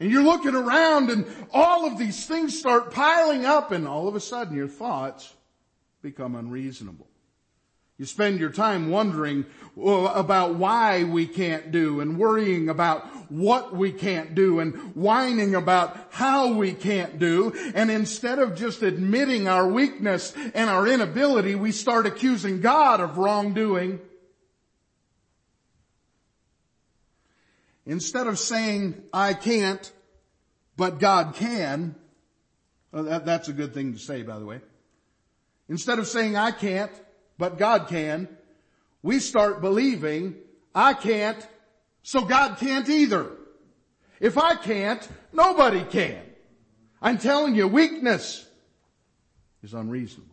and 0.00 0.10
you're 0.10 0.24
looking 0.24 0.56
around 0.56 1.10
and 1.10 1.26
all 1.52 1.86
of 1.86 1.96
these 1.96 2.26
things 2.26 2.58
start 2.58 2.90
piling 2.90 3.46
up 3.46 3.70
and 3.70 3.86
all 3.86 4.08
of 4.08 4.16
a 4.16 4.20
sudden 4.20 4.56
your 4.56 4.66
thoughts 4.66 5.32
become 6.02 6.34
unreasonable. 6.34 7.06
You 7.98 8.06
spend 8.06 8.38
your 8.38 8.50
time 8.50 8.90
wondering 8.90 9.44
about 9.76 10.54
why 10.54 11.02
we 11.02 11.26
can't 11.26 11.72
do 11.72 12.00
and 12.00 12.16
worrying 12.16 12.68
about 12.68 13.04
what 13.28 13.74
we 13.74 13.90
can't 13.90 14.36
do 14.36 14.60
and 14.60 14.94
whining 14.94 15.56
about 15.56 16.06
how 16.10 16.52
we 16.52 16.72
can't 16.74 17.18
do. 17.18 17.52
And 17.74 17.90
instead 17.90 18.38
of 18.38 18.54
just 18.54 18.82
admitting 18.82 19.48
our 19.48 19.66
weakness 19.66 20.32
and 20.54 20.70
our 20.70 20.86
inability, 20.86 21.56
we 21.56 21.72
start 21.72 22.06
accusing 22.06 22.60
God 22.60 23.00
of 23.00 23.18
wrongdoing. 23.18 23.98
Instead 27.84 28.28
of 28.28 28.38
saying, 28.38 29.02
I 29.12 29.34
can't, 29.34 29.90
but 30.76 31.00
God 31.00 31.34
can, 31.34 31.96
uh, 32.92 33.02
that, 33.02 33.26
that's 33.26 33.48
a 33.48 33.52
good 33.52 33.74
thing 33.74 33.94
to 33.94 33.98
say, 33.98 34.22
by 34.22 34.38
the 34.38 34.44
way. 34.44 34.60
Instead 35.68 35.98
of 35.98 36.06
saying, 36.06 36.36
I 36.36 36.52
can't, 36.52 36.92
but 37.38 37.58
God 37.58 37.88
can, 37.88 38.28
we 39.02 39.20
start 39.20 39.60
believing, 39.60 40.34
I 40.74 40.94
can't, 40.94 41.46
so 42.02 42.22
God 42.22 42.58
can't 42.58 42.88
either. 42.88 43.30
If 44.20 44.36
I 44.36 44.56
can't, 44.56 45.06
nobody 45.32 45.84
can. 45.84 46.20
I'm 47.00 47.18
telling 47.18 47.54
you, 47.54 47.68
weakness 47.68 48.44
is 49.62 49.72
unreasonable 49.72 50.27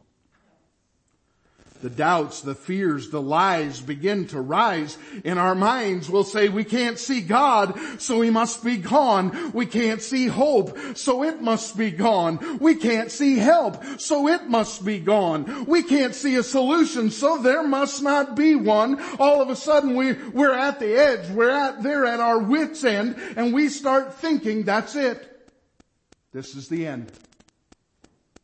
the 1.86 1.89
doubts, 1.92 2.42
the 2.42 2.56
fears, 2.56 3.12
the 3.12 3.22
lies 3.22 3.80
begin 3.80 4.25
to 4.25 4.42
rise 4.42 4.98
in 5.24 5.38
our 5.38 5.54
minds. 5.54 6.10
We'll 6.10 6.24
say 6.24 6.50
we 6.50 6.63
can't 6.63 6.98
see 6.98 7.22
God, 7.22 7.80
so 8.01 8.22
he 8.22 8.32
must 8.32 8.63
be 8.63 8.77
gone. 8.77 9.51
We 9.54 9.68
can't 9.68 10.01
see 10.01 10.25
hope, 10.25 10.75
so 10.96 11.24
it 11.24 11.44
must 11.44 11.77
be 11.77 11.92
gone. 11.92 12.58
We 12.58 12.74
can't 12.74 13.12
see 13.12 13.38
help, 13.38 13.84
so 14.00 14.27
it 14.27 14.48
must 14.48 14.84
be 14.84 14.98
gone. 14.98 15.65
We 15.65 15.84
can't 15.84 16.15
see 16.15 16.38
a 16.38 16.42
solution, 16.42 17.12
so 17.12 17.38
there 17.38 17.62
must 17.62 18.01
not 18.01 18.36
be 18.36 18.56
one. 18.56 19.00
All 19.20 19.39
of 19.39 19.51
a 19.51 19.56
sudden 19.56 19.96
we, 19.96 20.13
we're 20.13 20.56
at 20.56 20.80
the 20.80 20.98
edge. 20.98 21.30
We're 21.30 21.51
at, 21.51 21.84
there 21.84 22.04
at 22.08 22.20
our 22.20 22.39
wit's 22.39 22.84
end, 22.84 23.15
and 23.38 23.54
we 23.54 23.70
start 23.70 24.15
thinking 24.15 24.63
that's 24.63 24.96
it. 24.96 25.51
This 26.34 26.56
is 26.56 26.68
the 26.68 26.88
end. 26.88 27.12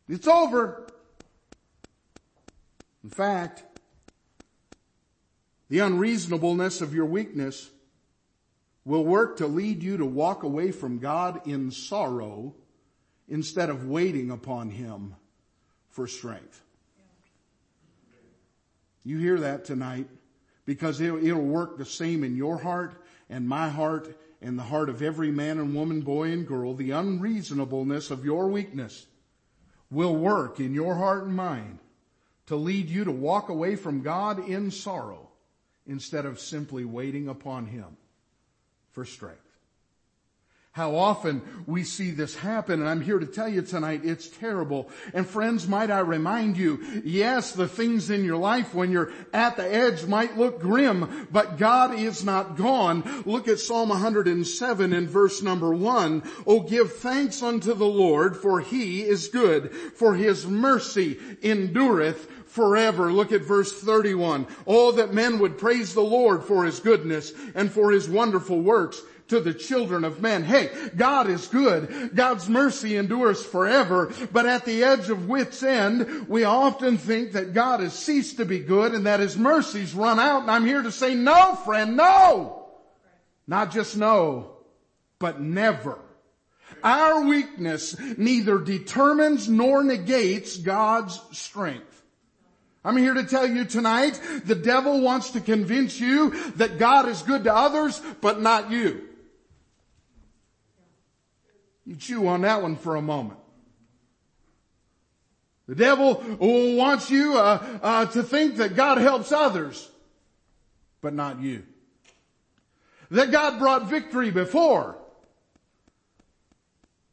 It's 0.08 0.28
over. 0.28 0.91
In 3.04 3.10
fact, 3.10 3.64
the 5.70 5.80
unreasonableness 5.80 6.82
of 6.82 6.94
your 6.94 7.06
weakness 7.06 7.70
will 8.84 9.06
work 9.06 9.38
to 9.38 9.48
lead 9.48 9.82
you 9.82 9.98
to 9.98 10.06
walk 10.06 10.44
away 10.44 10.72
from 10.72 11.00
God 11.00 11.48
in 11.48 11.72
sorrow 11.72 12.56
instead 13.28 13.70
of 13.70 13.88
waiting 13.88 14.32
upon 14.32 14.70
Him 14.70 15.16
for 15.90 16.08
strength. 16.08 16.62
You 19.04 19.18
hear 19.18 19.40
that 19.40 19.66
tonight 19.66 20.08
because 20.66 21.02
it'll 21.02 21.42
work 21.42 21.78
the 21.78 21.86
same 21.86 22.24
in 22.24 22.36
your 22.36 22.58
heart 22.58 23.04
and 23.30 23.48
my 23.48 23.70
heart 23.70 24.16
and 24.42 24.58
the 24.58 24.64
heart 24.64 24.90
of 24.90 25.02
every 25.02 25.32
man 25.32 25.60
and 25.60 25.74
woman, 25.74 26.02
boy 26.02 26.32
and 26.32 26.48
girl. 26.48 26.74
The 26.74 26.92
unreasonableness 26.92 28.12
of 28.12 28.26
your 28.26 28.48
weakness 28.48 29.08
will 29.90 30.16
work 30.16 30.60
in 30.60 30.74
your 30.74 30.96
heart 30.96 31.26
and 31.26 31.36
mind 31.36 31.80
to 32.52 32.58
lead 32.58 32.90
you 32.90 33.06
to 33.06 33.12
walk 33.14 33.48
away 33.48 33.78
from 33.78 34.02
God 34.02 34.50
in 34.50 34.72
sorrow 34.72 35.30
instead 35.88 36.26
of 36.26 36.38
simply 36.38 36.84
waiting 36.84 37.30
upon 37.30 37.66
Him 37.66 37.96
for 38.92 39.06
strength. 39.06 39.51
How 40.74 40.96
often 40.96 41.42
we 41.68 41.84
see 41.84 42.12
this 42.12 42.34
happen, 42.34 42.80
and 42.80 42.88
I'm 42.88 43.02
here 43.02 43.20
to 43.20 43.26
tell 43.26 43.50
you 43.50 43.62
tonight, 43.62 44.06
it's 44.06 44.30
terrible. 44.30 44.90
And 45.14 45.28
friends, 45.28 45.68
might 45.68 45.92
I 45.92 46.00
remind 46.00 46.56
you, 46.56 47.02
yes, 47.04 47.52
the 47.52 47.68
things 47.68 48.10
in 48.10 48.24
your 48.24 48.38
life 48.38 48.74
when 48.74 48.90
you're 48.90 49.12
at 49.34 49.58
the 49.58 49.70
edge 49.70 50.06
might 50.06 50.38
look 50.38 50.62
grim, 50.62 51.28
but 51.30 51.58
God 51.58 52.00
is 52.00 52.24
not 52.24 52.56
gone. 52.56 53.24
Look 53.26 53.50
at 53.50 53.60
Psalm 53.60 53.90
107 53.90 54.94
in 54.94 55.10
verse 55.10 55.42
number 55.42 55.74
one. 55.74 56.24
Oh, 56.48 56.62
give 56.62 56.94
thanks 56.94 57.44
unto 57.44 57.74
the 57.74 57.84
Lord, 57.84 58.38
for 58.38 58.62
He 58.62 59.02
is 59.02 59.28
good, 59.28 59.74
for 59.74 60.16
His 60.16 60.48
mercy 60.48 61.20
endureth 61.44 62.32
forever. 62.46 63.12
Look 63.12 63.34
at 63.34 63.42
verse 63.42 63.74
31. 63.82 64.48
Oh, 64.66 64.94
that 64.94 65.14
men 65.14 65.40
would 65.40 65.58
praise 65.58 65.94
the 65.94 66.00
Lord 66.00 66.46
for 66.46 66.64
His 66.64 66.80
goodness 66.80 67.34
and 67.56 67.70
for 67.70 67.92
His 67.92 68.08
wonderful 68.08 68.62
works 68.62 69.02
to 69.32 69.40
the 69.40 69.54
children 69.54 70.04
of 70.04 70.22
men. 70.22 70.44
Hey, 70.44 70.70
God 70.96 71.30
is 71.30 71.48
good. 71.48 72.12
God's 72.14 72.50
mercy 72.50 72.98
endures 72.98 73.44
forever. 73.44 74.14
But 74.32 74.46
at 74.46 74.66
the 74.66 74.84
edge 74.84 75.10
of 75.10 75.30
wit's 75.30 75.64
end, 75.64 76.28
we 76.28 76.44
often 76.44 76.98
think 76.98 77.32
that 77.32 77.54
God 77.54 77.80
has 77.80 77.98
ceased 77.98 78.38
to 78.38 78.46
be 78.46 78.60
good 78.60 78.94
and 78.94 79.06
that 79.06 79.22
His 79.22 79.38
mercies 79.38 79.94
run 79.94 80.20
out. 80.20 80.42
And 80.42 80.52
I'm 80.52 80.66
here 80.66 80.82
to 80.82 80.92
say, 80.92 81.16
no, 81.16 81.56
friend, 81.56 81.96
no! 81.96 82.68
Not 83.48 83.72
just 83.72 83.96
no, 83.96 84.58
but 85.18 85.40
never. 85.40 85.98
Our 86.84 87.22
weakness 87.26 87.98
neither 88.18 88.58
determines 88.58 89.48
nor 89.48 89.82
negates 89.82 90.58
God's 90.58 91.18
strength. 91.32 92.04
I'm 92.84 92.98
here 92.98 93.14
to 93.14 93.24
tell 93.24 93.48
you 93.48 93.64
tonight, 93.64 94.20
the 94.44 94.56
devil 94.56 95.00
wants 95.00 95.32
to 95.32 95.40
convince 95.40 96.02
you 96.02 96.32
that 96.56 96.80
God 96.80 97.08
is 97.08 97.22
good 97.22 97.46
to 97.46 97.56
others, 97.56 98.02
but 98.20 98.42
not 98.42 98.72
you. 98.72 99.08
You 101.92 101.98
chew 101.98 102.28
on 102.30 102.44
that 102.44 102.62
one 102.62 102.78
for 102.78 102.96
a 102.96 103.02
moment. 103.02 103.38
The 105.68 105.76
devil 105.76 106.24
wants 106.40 107.12
you 107.12 107.38
uh, 107.38 107.80
uh, 107.84 108.06
to 108.06 108.24
think 108.24 108.56
that 108.58 108.78
God 108.78 108.98
helps 108.98 109.34
others, 109.34 109.90
but 111.02 111.14
not 111.14 111.42
you. 111.42 111.64
That 113.10 113.30
God 113.30 113.60
brought 113.60 113.90
victory 113.90 114.32
before, 114.32 114.96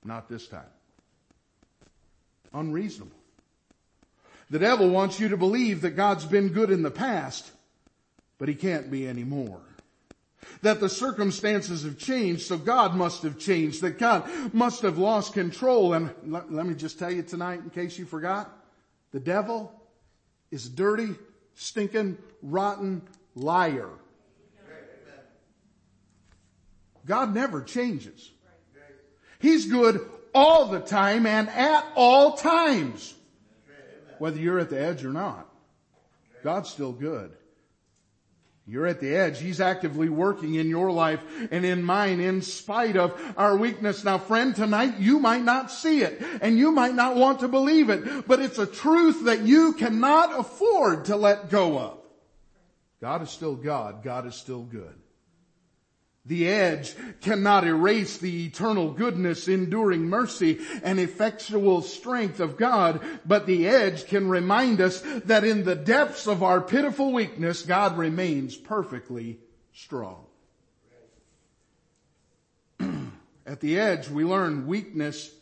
not 0.04 0.28
this 0.28 0.46
time. 0.46 0.62
Unreasonable. 2.54 3.16
The 4.48 4.60
devil 4.60 4.90
wants 4.90 5.18
you 5.18 5.30
to 5.30 5.36
believe 5.36 5.80
that 5.80 5.96
God's 5.96 6.24
been 6.24 6.50
good 6.50 6.70
in 6.70 6.84
the 6.84 6.90
past, 6.92 7.50
but 8.38 8.48
he 8.48 8.54
can't 8.54 8.92
be 8.92 9.08
anymore. 9.08 9.60
That 10.62 10.80
the 10.80 10.88
circumstances 10.88 11.82
have 11.82 11.98
changed, 11.98 12.42
so 12.42 12.56
God 12.56 12.94
must 12.94 13.22
have 13.22 13.38
changed, 13.38 13.82
that 13.82 13.98
God 13.98 14.28
must 14.54 14.82
have 14.82 14.98
lost 14.98 15.32
control. 15.32 15.94
And 15.94 16.14
let, 16.24 16.52
let 16.52 16.66
me 16.66 16.74
just 16.74 16.98
tell 16.98 17.10
you 17.10 17.22
tonight, 17.22 17.60
in 17.60 17.70
case 17.70 17.98
you 17.98 18.04
forgot, 18.04 18.50
the 19.12 19.20
devil 19.20 19.72
is 20.50 20.66
a 20.66 20.70
dirty, 20.70 21.14
stinking, 21.54 22.18
rotten 22.42 23.02
liar. 23.34 23.90
God 27.04 27.34
never 27.34 27.62
changes. 27.62 28.30
He's 29.38 29.66
good 29.66 30.06
all 30.34 30.66
the 30.66 30.80
time 30.80 31.26
and 31.26 31.48
at 31.48 31.86
all 31.94 32.36
times. 32.36 33.14
Whether 34.18 34.38
you're 34.38 34.58
at 34.58 34.70
the 34.70 34.80
edge 34.80 35.04
or 35.04 35.12
not. 35.12 35.48
God's 36.42 36.68
still 36.68 36.92
good. 36.92 37.37
You're 38.70 38.86
at 38.86 39.00
the 39.00 39.16
edge. 39.16 39.40
He's 39.40 39.62
actively 39.62 40.10
working 40.10 40.56
in 40.56 40.68
your 40.68 40.92
life 40.92 41.20
and 41.50 41.64
in 41.64 41.82
mine 41.82 42.20
in 42.20 42.42
spite 42.42 42.98
of 42.98 43.18
our 43.34 43.56
weakness. 43.56 44.04
Now 44.04 44.18
friend, 44.18 44.54
tonight 44.54 44.98
you 44.98 45.18
might 45.18 45.42
not 45.42 45.70
see 45.70 46.02
it 46.02 46.22
and 46.42 46.58
you 46.58 46.70
might 46.70 46.94
not 46.94 47.16
want 47.16 47.40
to 47.40 47.48
believe 47.48 47.88
it, 47.88 48.28
but 48.28 48.40
it's 48.40 48.58
a 48.58 48.66
truth 48.66 49.24
that 49.24 49.40
you 49.40 49.72
cannot 49.72 50.38
afford 50.38 51.06
to 51.06 51.16
let 51.16 51.48
go 51.48 51.78
of. 51.78 51.98
God 53.00 53.22
is 53.22 53.30
still 53.30 53.54
God. 53.54 54.02
God 54.02 54.26
is 54.26 54.34
still 54.34 54.64
good. 54.64 54.94
The 56.28 56.46
edge 56.46 56.94
cannot 57.22 57.66
erase 57.66 58.18
the 58.18 58.44
eternal 58.44 58.92
goodness, 58.92 59.48
enduring 59.48 60.10
mercy, 60.10 60.60
and 60.82 61.00
effectual 61.00 61.80
strength 61.80 62.38
of 62.38 62.58
God, 62.58 63.00
but 63.24 63.46
the 63.46 63.66
edge 63.66 64.06
can 64.06 64.28
remind 64.28 64.82
us 64.82 65.00
that 65.24 65.44
in 65.44 65.64
the 65.64 65.74
depths 65.74 66.26
of 66.26 66.42
our 66.42 66.60
pitiful 66.60 67.14
weakness, 67.14 67.62
God 67.62 67.96
remains 67.96 68.56
perfectly 68.56 69.38
strong. 69.72 70.26
At 73.46 73.60
the 73.60 73.78
edge, 73.78 74.10
we 74.10 74.22
learn 74.22 74.66
weakness 74.66 75.34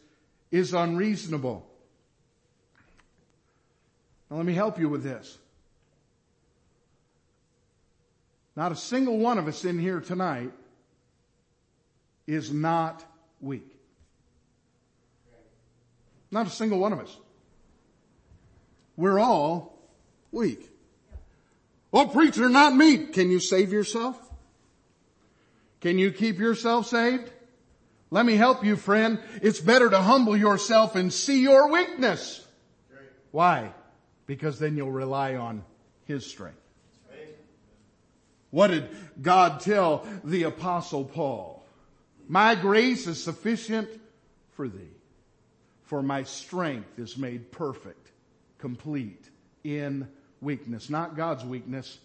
is 0.52 0.72
unreasonable. 0.72 1.66
Now 4.30 4.36
let 4.36 4.46
me 4.46 4.54
help 4.54 4.78
you 4.78 4.88
with 4.88 5.02
this. 5.02 5.36
Not 8.54 8.70
a 8.70 8.76
single 8.76 9.18
one 9.18 9.38
of 9.38 9.48
us 9.48 9.64
in 9.64 9.80
here 9.80 10.00
tonight 10.00 10.52
is 12.26 12.52
not 12.52 13.04
weak. 13.40 13.76
Not 16.30 16.46
a 16.46 16.50
single 16.50 16.78
one 16.78 16.92
of 16.92 17.00
us. 17.00 17.16
We're 18.96 19.18
all 19.18 19.78
weak. 20.32 20.70
Well, 21.90 22.08
preacher, 22.08 22.48
not 22.48 22.74
me. 22.74 23.06
Can 23.06 23.30
you 23.30 23.40
save 23.40 23.72
yourself? 23.72 24.20
Can 25.80 25.98
you 25.98 26.10
keep 26.10 26.38
yourself 26.38 26.86
saved? 26.88 27.30
Let 28.10 28.26
me 28.26 28.36
help 28.36 28.64
you, 28.64 28.76
friend. 28.76 29.20
It's 29.42 29.60
better 29.60 29.88
to 29.90 30.00
humble 30.00 30.36
yourself 30.36 30.96
and 30.96 31.12
see 31.12 31.42
your 31.42 31.70
weakness. 31.70 32.44
Why? 33.30 33.72
Because 34.26 34.58
then 34.58 34.76
you'll 34.76 34.90
rely 34.90 35.36
on 35.36 35.64
His 36.04 36.26
strength. 36.26 36.60
What 38.50 38.68
did 38.68 38.88
God 39.20 39.60
tell 39.60 40.06
the 40.24 40.44
apostle 40.44 41.04
Paul? 41.04 41.55
My 42.28 42.54
grace 42.54 43.06
is 43.06 43.22
sufficient 43.22 43.88
for 44.52 44.68
thee, 44.68 44.90
for 45.84 46.02
my 46.02 46.24
strength 46.24 46.98
is 46.98 47.16
made 47.16 47.52
perfect, 47.52 48.10
complete 48.58 49.30
in 49.62 50.08
weakness. 50.40 50.90
Not 50.90 51.16
God's 51.16 51.44
weakness, 51.44 51.98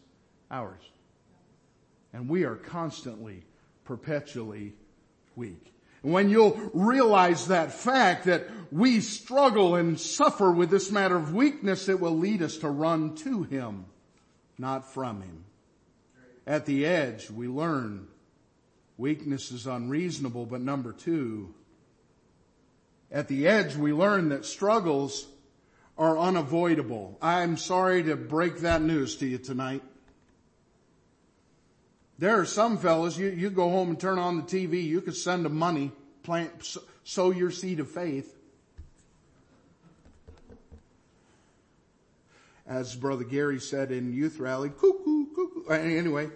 ours. 0.50 0.82
And 2.14 2.30
we 2.30 2.44
are 2.44 2.56
constantly, 2.56 3.44
perpetually 3.84 4.74
weak. 5.36 5.74
And 6.04 6.12
when 6.12 6.30
you'll 6.30 6.60
realize 6.74 7.48
that 7.48 7.74
fact 7.74 8.26
that 8.26 8.48
we 8.72 9.02
struggle 9.02 9.76
and 9.76 10.00
suffer 10.00 10.52
with 10.52 10.70
this 10.70 10.92
matter 10.92 11.16
of 11.16 11.34
weakness, 11.34 11.90
it 11.90 12.00
will 12.00 12.18
lead 12.18 12.42
us 12.42 12.58
to 12.58 12.70
run 12.70 13.16
to 13.18 13.44
Him, 13.44 13.86
not 14.58 14.94
from 14.94 15.22
Him. 15.22 15.46
At 16.46 16.66
the 16.66 16.86
edge, 16.86 17.30
we 17.30 17.48
learn 17.48 18.08
Weakness 18.98 19.52
is 19.52 19.68
unreasonable, 19.68 20.46
but 20.46 20.62
number 20.62 20.92
two, 20.94 21.54
at 23.12 23.28
the 23.28 23.48
edge 23.48 23.76
we 23.76 23.94
learn 23.94 24.30
that 24.30 24.46
struggles 24.46 25.28
are 25.98 26.18
unavoidable. 26.18 27.18
I'm 27.22 27.58
sorry 27.58 28.04
to 28.04 28.16
break 28.16 28.60
that 28.60 28.82
news 28.82 29.18
to 29.18 29.28
you 29.28 29.38
tonight. 29.38 29.84
There 32.18 32.40
are 32.40 32.46
some 32.46 32.78
fellows, 32.78 33.18
you, 33.18 33.30
you 33.30 33.50
go 33.50 33.70
home 33.70 33.90
and 33.90 34.00
turn 34.00 34.20
on 34.20 34.38
the 34.38 34.44
TV, 34.44 34.84
you 34.84 35.02
could 35.02 35.16
send 35.16 35.44
them 35.44 35.58
money, 35.58 35.92
plant, 36.22 36.78
sow 37.04 37.32
your 37.32 37.50
seed 37.50 37.80
of 37.80 37.90
faith. 37.90 38.38
As 42.68 42.96
Brother 42.96 43.24
Gary 43.24 43.60
said 43.60 43.92
in 43.92 44.14
youth 44.14 44.40
rally, 44.40 44.70
cuckoo, 44.70 45.26
cuckoo. 45.36 45.68
Anyway, 45.70 46.30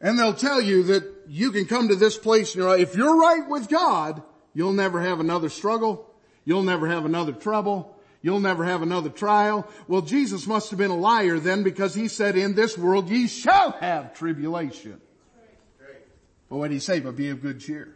and 0.00 0.18
they'll 0.18 0.34
tell 0.34 0.60
you 0.60 0.84
that 0.84 1.04
you 1.28 1.52
can 1.52 1.66
come 1.66 1.88
to 1.88 1.96
this 1.96 2.16
place 2.16 2.54
and 2.54 2.64
you're 2.64 2.78
if 2.78 2.96
you're 2.96 3.16
right 3.16 3.48
with 3.48 3.68
God, 3.68 4.22
you'll 4.54 4.72
never 4.72 5.00
have 5.00 5.20
another 5.20 5.48
struggle. 5.48 6.08
You'll 6.44 6.62
never 6.62 6.86
have 6.88 7.04
another 7.04 7.32
trouble. 7.32 7.94
You'll 8.22 8.40
never 8.40 8.64
have 8.64 8.82
another 8.82 9.10
trial. 9.10 9.68
Well, 9.86 10.00
Jesus 10.02 10.46
must 10.46 10.70
have 10.70 10.78
been 10.78 10.90
a 10.90 10.96
liar 10.96 11.38
then 11.38 11.62
because 11.62 11.94
he 11.94 12.08
said, 12.08 12.36
in 12.36 12.54
this 12.54 12.76
world 12.76 13.08
ye 13.08 13.28
shall 13.28 13.72
have 13.72 14.14
tribulation. 14.14 15.00
But 16.48 16.56
what 16.56 16.68
did 16.68 16.74
he 16.74 16.80
say? 16.80 17.00
But 17.00 17.16
be 17.16 17.28
of 17.28 17.42
good 17.42 17.60
cheer. 17.60 17.94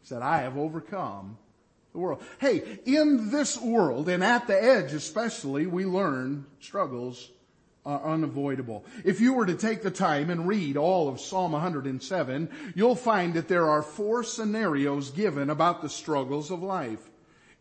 He 0.00 0.06
said, 0.06 0.22
I 0.22 0.42
have 0.42 0.56
overcome 0.56 1.36
the 1.92 1.98
world. 1.98 2.22
Hey, 2.38 2.78
in 2.84 3.30
this 3.30 3.60
world 3.60 4.08
and 4.08 4.22
at 4.22 4.46
the 4.46 4.62
edge 4.62 4.92
especially, 4.92 5.66
we 5.66 5.84
learn 5.84 6.46
struggles 6.60 7.30
unavoidable. 7.86 8.84
If 9.04 9.20
you 9.20 9.34
were 9.34 9.46
to 9.46 9.54
take 9.54 9.82
the 9.82 9.90
time 9.90 10.30
and 10.30 10.48
read 10.48 10.76
all 10.76 11.08
of 11.08 11.20
Psalm 11.20 11.52
107, 11.52 12.48
you'll 12.74 12.96
find 12.96 13.34
that 13.34 13.48
there 13.48 13.68
are 13.68 13.82
four 13.82 14.22
scenarios 14.22 15.10
given 15.10 15.50
about 15.50 15.82
the 15.82 15.88
struggles 15.88 16.50
of 16.50 16.62
life. 16.62 17.10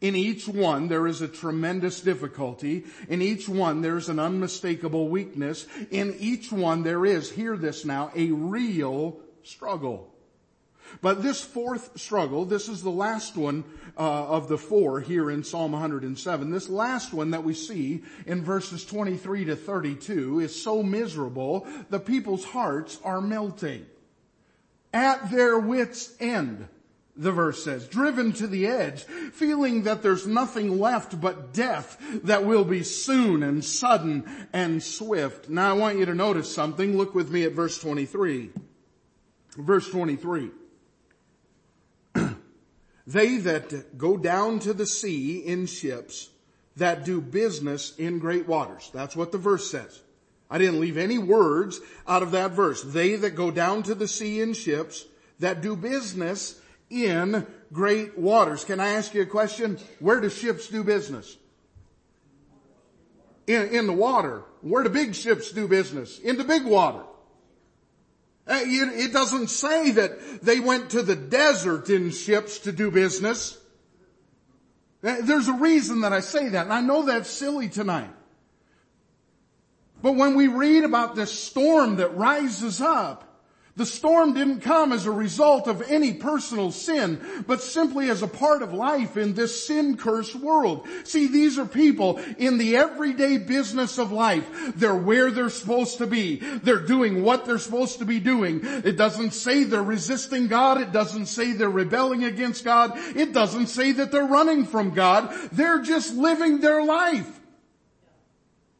In 0.02 0.16
each 0.16 0.48
one, 0.50 0.90
there 0.90 1.08
is 1.08 1.22
a 1.22 1.30
tremendous 1.30 2.02
difficulty. 2.02 2.86
In 3.08 3.22
each 3.22 3.48
one, 3.48 3.82
there's 3.82 4.10
an 4.10 4.20
unmistakable 4.20 5.08
weakness. 5.08 5.66
In 5.92 6.16
each 6.20 6.52
one, 6.52 6.84
there 6.84 7.06
is, 7.06 7.32
hear 7.32 7.56
this 7.56 7.86
now, 7.86 8.12
a 8.14 8.32
real 8.32 9.20
struggle. 9.44 10.12
But 11.02 11.24
this 11.24 11.42
fourth 11.42 12.00
struggle, 12.00 12.46
this 12.46 12.70
is 12.70 12.82
the 12.82 12.90
last 12.90 13.36
one 13.36 13.64
uh, 13.98 14.28
of 14.28 14.48
the 14.48 14.58
four 14.58 15.00
here 15.00 15.30
in 15.30 15.44
Psalm 15.44 15.74
107. 15.74 16.52
This 16.52 16.70
last 16.70 17.14
one 17.14 17.32
that 17.32 17.44
we 17.44 17.54
see 17.54 18.04
in 18.26 18.44
verses 18.44 18.86
23 18.86 19.46
to 19.46 19.56
32 19.56 20.40
is 20.40 20.62
so 20.62 20.84
miserable, 20.84 21.68
the 21.90 22.00
people's 22.00 22.46
hearts 22.46 23.00
are 23.04 23.22
melting. 23.22 23.86
At 24.94 25.32
their 25.32 25.58
wits 25.58 26.14
end, 26.20 26.68
the 27.16 27.32
verse 27.32 27.64
says, 27.64 27.88
driven 27.88 28.34
to 28.34 28.48
the 28.48 28.66
edge, 28.68 29.04
feeling 29.04 29.84
that 29.84 30.02
there's 30.02 30.26
nothing 30.26 30.80
left 30.80 31.20
but 31.20 31.54
death 31.54 31.98
that 32.24 32.46
will 32.46 32.64
be 32.64 32.84
soon 32.84 33.44
and 33.44 33.64
sudden 33.64 34.48
and 34.52 34.82
swift. 34.82 35.48
Now 35.50 35.70
I 35.70 35.74
want 35.74 36.00
you 36.00 36.06
to 36.06 36.16
notice 36.16 36.54
something. 36.54 36.98
Look 36.98 37.14
with 37.14 37.32
me 37.32 37.44
at 37.44 37.54
verse 37.54 37.78
23. 37.78 38.52
Verse 39.58 39.90
23. 39.90 40.50
They 43.06 43.38
that 43.38 43.98
go 43.98 44.18
down 44.18 44.60
to 44.60 44.74
the 44.74 44.86
sea 44.86 45.39
in 45.39 45.66
ships 45.66 46.30
that 46.78 47.06
do 47.06 47.22
business 47.22 47.96
in 47.98 48.20
great 48.20 48.48
waters. 48.48 48.89
That's 48.94 49.16
what 49.16 49.32
the 49.32 49.38
verse 49.38 49.70
says. 49.70 50.02
I 50.50 50.58
didn't 50.58 50.80
leave 50.80 50.98
any 50.98 51.18
words 51.18 51.80
out 52.08 52.24
of 52.24 52.32
that 52.32 52.52
verse. 52.52 52.82
They 52.84 53.16
that 53.16 53.32
go 53.32 53.52
down 53.52 53.84
to 53.84 53.96
the 53.96 54.08
sea 54.08 54.42
in 54.42 54.54
ships 54.54 55.06
that 55.39 55.62
do 55.62 55.76
business 55.76 56.60
in 56.89 57.46
great 57.72 58.18
waters. 58.18 58.63
Can 58.63 58.80
I 58.80 58.89
ask 58.89 59.13
you 59.13 59.24
a 59.24 59.26
question? 59.26 59.80
Where 60.00 60.22
do 60.22 60.30
ships 60.30 60.68
do 60.68 60.84
business? 60.84 61.38
In, 63.48 63.68
in 63.70 63.88
the 63.88 63.94
water. 63.94 64.44
Where 64.62 64.84
do 64.84 64.89
big 64.89 65.16
ships 65.16 65.52
do 65.52 65.68
business? 65.68 66.20
In 66.20 66.38
the 66.38 66.44
big 66.44 66.66
water. 66.66 67.04
Uh, 68.46 68.60
it 68.66 69.14
doesn't 69.14 69.48
say 69.48 69.92
that 69.92 70.42
they 70.42 70.60
went 70.60 70.90
to 70.90 71.02
the 71.02 71.16
desert 71.16 71.90
in 71.90 72.12
ships 72.12 72.60
to 72.60 72.72
do 72.72 72.92
business. 72.92 73.58
Uh, 75.04 75.18
there's 75.22 75.48
a 75.48 75.54
reason 75.54 76.02
that 76.02 76.12
I 76.12 76.20
say 76.20 76.50
that, 76.50 76.66
and 76.66 76.74
I 76.74 76.82
know 76.82 77.04
that's 77.04 77.30
silly 77.30 77.70
tonight. 77.70 78.12
But 80.02 80.14
when 80.14 80.36
we 80.36 80.48
read 80.48 80.84
about 80.84 81.16
this 81.16 81.32
storm 81.32 81.96
that 81.98 82.16
rises 82.18 82.82
up, 82.82 83.33
The 83.76 83.88
storm 83.88 84.36
didn't 84.36 84.60
come 84.60 84.94
as 84.94 85.08
a 85.08 85.12
result 85.12 85.68
of 85.68 85.82
any 85.82 86.14
personal 86.14 86.72
sin, 86.72 87.44
but 87.48 87.60
simply 87.60 88.12
as 88.12 88.22
a 88.22 88.28
part 88.28 88.62
of 88.62 88.72
life 88.72 89.18
in 89.18 89.34
this 89.34 89.66
sin-cursed 89.66 90.36
world. 90.36 90.88
See, 91.06 91.26
these 91.26 91.58
are 91.58 91.66
people 91.66 92.20
in 92.38 92.60
the 92.60 92.76
everyday 92.78 93.40
business 93.40 93.98
of 93.98 94.12
life. 94.12 94.48
They're 94.76 94.94
where 94.94 95.32
they're 95.32 95.50
supposed 95.50 95.98
to 95.98 96.06
be. 96.06 96.36
They're 96.36 96.86
doing 96.86 97.24
what 97.24 97.46
they're 97.46 97.58
supposed 97.58 97.98
to 97.98 98.06
be 98.06 98.20
doing. 98.20 98.60
It 98.64 98.96
doesn't 98.96 99.32
say 99.34 99.64
they're 99.64 99.82
resisting 99.82 100.48
God. 100.48 100.80
It 100.80 100.92
doesn't 100.92 101.26
say 101.26 101.54
they're 101.54 101.68
rebelling 101.68 102.26
against 102.26 102.64
God. 102.64 102.92
It 102.96 103.34
doesn't 103.34 103.68
say 103.68 103.92
that 103.94 104.12
they're 104.12 104.24
running 104.24 104.66
from 104.66 104.92
God. 104.92 105.34
They're 105.52 105.82
just 105.82 106.14
living 106.14 106.60
their 106.60 106.86
life. 106.86 107.40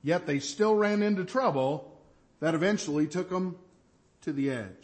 Yet 0.03 0.27
they 0.27 0.38
still 0.38 0.75
ran 0.75 1.01
into 1.01 1.25
trouble 1.25 1.99
that 2.41 2.53
eventually 2.53 3.08
took 3.08 3.32
them 3.32 3.56
to 4.21 4.32
the 4.32 4.51
edge. 4.51 4.82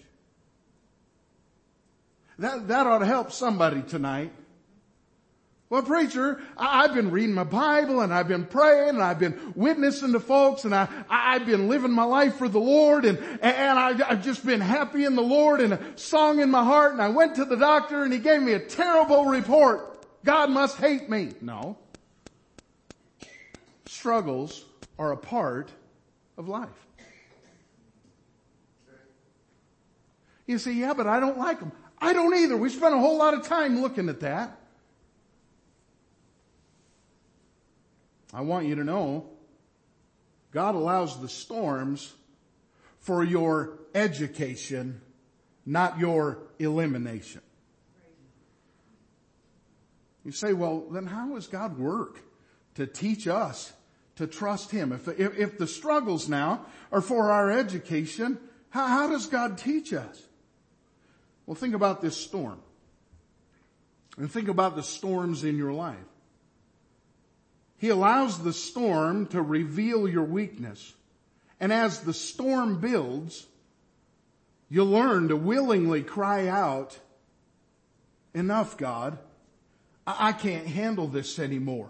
That, 2.39 2.69
that 2.69 2.87
ought 2.87 2.99
to 2.99 3.05
help 3.05 3.31
somebody 3.33 3.81
tonight. 3.81 4.31
Well, 5.69 5.83
preacher, 5.83 6.41
I, 6.57 6.83
have 6.83 6.95
been 6.95 7.11
reading 7.11 7.35
my 7.35 7.43
Bible 7.43 8.01
and 8.01 8.11
I've 8.11 8.27
been 8.27 8.45
praying 8.45 8.89
and 8.89 9.03
I've 9.03 9.19
been 9.19 9.53
witnessing 9.55 10.13
to 10.13 10.19
folks 10.19 10.65
and 10.65 10.73
I, 10.73 10.87
I've 11.09 11.45
been 11.45 11.67
living 11.67 11.91
my 11.91 12.05
life 12.05 12.37
for 12.37 12.49
the 12.49 12.59
Lord 12.59 13.05
and, 13.05 13.19
and 13.41 13.77
I, 13.77 14.09
I've 14.09 14.23
just 14.23 14.43
been 14.43 14.61
happy 14.61 15.05
in 15.05 15.15
the 15.15 15.21
Lord 15.21 15.59
and 15.59 15.73
a 15.73 15.79
song 15.95 16.39
in 16.39 16.49
my 16.49 16.63
heart 16.63 16.93
and 16.93 17.01
I 17.01 17.09
went 17.09 17.35
to 17.35 17.45
the 17.45 17.57
doctor 17.57 18.03
and 18.03 18.11
he 18.11 18.17
gave 18.17 18.41
me 18.41 18.53
a 18.53 18.59
terrible 18.59 19.25
report. 19.25 20.07
God 20.23 20.49
must 20.49 20.77
hate 20.77 21.07
me. 21.07 21.33
No. 21.41 21.77
Struggles 23.85 24.65
are 24.97 25.11
a 25.11 25.17
part 25.17 25.69
of 26.37 26.47
life. 26.47 26.69
You 30.47 30.57
say, 30.57 30.71
yeah, 30.71 30.93
but 30.93 31.05
I 31.05 31.19
don't 31.19 31.37
like 31.37 31.59
them. 31.59 31.71
I 32.01 32.13
don't 32.13 32.33
either. 32.35 32.55
We 32.55 32.69
spent 32.69 32.95
a 32.95 32.99
whole 32.99 33.17
lot 33.17 33.33
of 33.33 33.45
time 33.45 33.81
looking 33.81 34.09
at 34.09 34.21
that. 34.21 34.59
I 38.33 38.41
want 38.41 38.67
you 38.67 38.75
to 38.75 38.83
know 38.83 39.25
God 40.51 40.75
allows 40.75 41.19
the 41.21 41.29
storms 41.29 42.13
for 42.99 43.23
your 43.23 43.79
education, 43.93 45.01
not 45.65 45.99
your 45.99 46.39
elimination. 46.59 47.41
You 50.23 50.31
say, 50.31 50.53
well, 50.53 50.85
then 50.91 51.05
how 51.05 51.33
does 51.33 51.47
God 51.47 51.77
work 51.77 52.21
to 52.75 52.85
teach 52.85 53.27
us 53.27 53.73
to 54.17 54.27
trust 54.27 54.69
Him? 54.69 54.91
If, 54.91 55.07
if, 55.07 55.37
if 55.37 55.57
the 55.57 55.67
struggles 55.67 56.29
now 56.29 56.65
are 56.91 57.01
for 57.01 57.31
our 57.31 57.49
education, 57.49 58.37
how, 58.69 58.87
how 58.87 59.09
does 59.09 59.27
God 59.27 59.57
teach 59.57 59.93
us? 59.93 60.21
Well, 61.49 61.55
think 61.55 61.73
about 61.73 61.99
this 61.99 62.15
storm. 62.15 62.59
And 64.19 64.31
think 64.31 64.49
about 64.49 64.75
the 64.75 64.83
storms 64.83 65.43
in 65.43 65.57
your 65.57 65.73
life. 65.73 65.97
He 67.79 67.89
allows 67.89 68.43
the 68.43 68.53
storm 68.53 69.25
to 69.29 69.41
reveal 69.41 70.07
your 70.07 70.25
weakness. 70.25 70.93
And 71.59 71.73
as 71.73 72.01
the 72.01 72.13
storm 72.13 72.79
builds, 72.79 73.47
you 74.69 74.83
learn 74.83 75.29
to 75.29 75.35
willingly 75.35 76.03
cry 76.03 76.47
out, 76.47 76.99
enough 78.35 78.77
God. 78.77 79.17
I 80.05 80.33
can't 80.33 80.67
handle 80.67 81.07
this 81.07 81.39
anymore. 81.39 81.89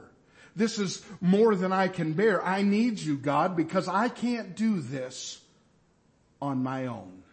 This 0.55 0.79
is 0.79 1.03
more 1.19 1.53
than 1.53 1.73
I 1.73 1.89
can 1.89 2.13
bear. 2.13 2.41
I 2.45 2.61
need 2.61 2.97
you, 2.97 3.17
God, 3.17 3.57
because 3.57 3.89
I 3.89 4.07
can't 4.07 4.55
do 4.55 4.79
this 4.79 5.41
on 6.41 6.63
my 6.63 6.85
own. 6.85 7.23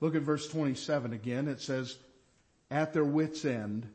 Look 0.00 0.14
at 0.14 0.22
verse 0.22 0.48
27 0.48 1.12
again. 1.12 1.48
It 1.48 1.60
says, 1.60 1.96
at 2.70 2.92
their 2.92 3.04
wits 3.04 3.44
end, 3.44 3.88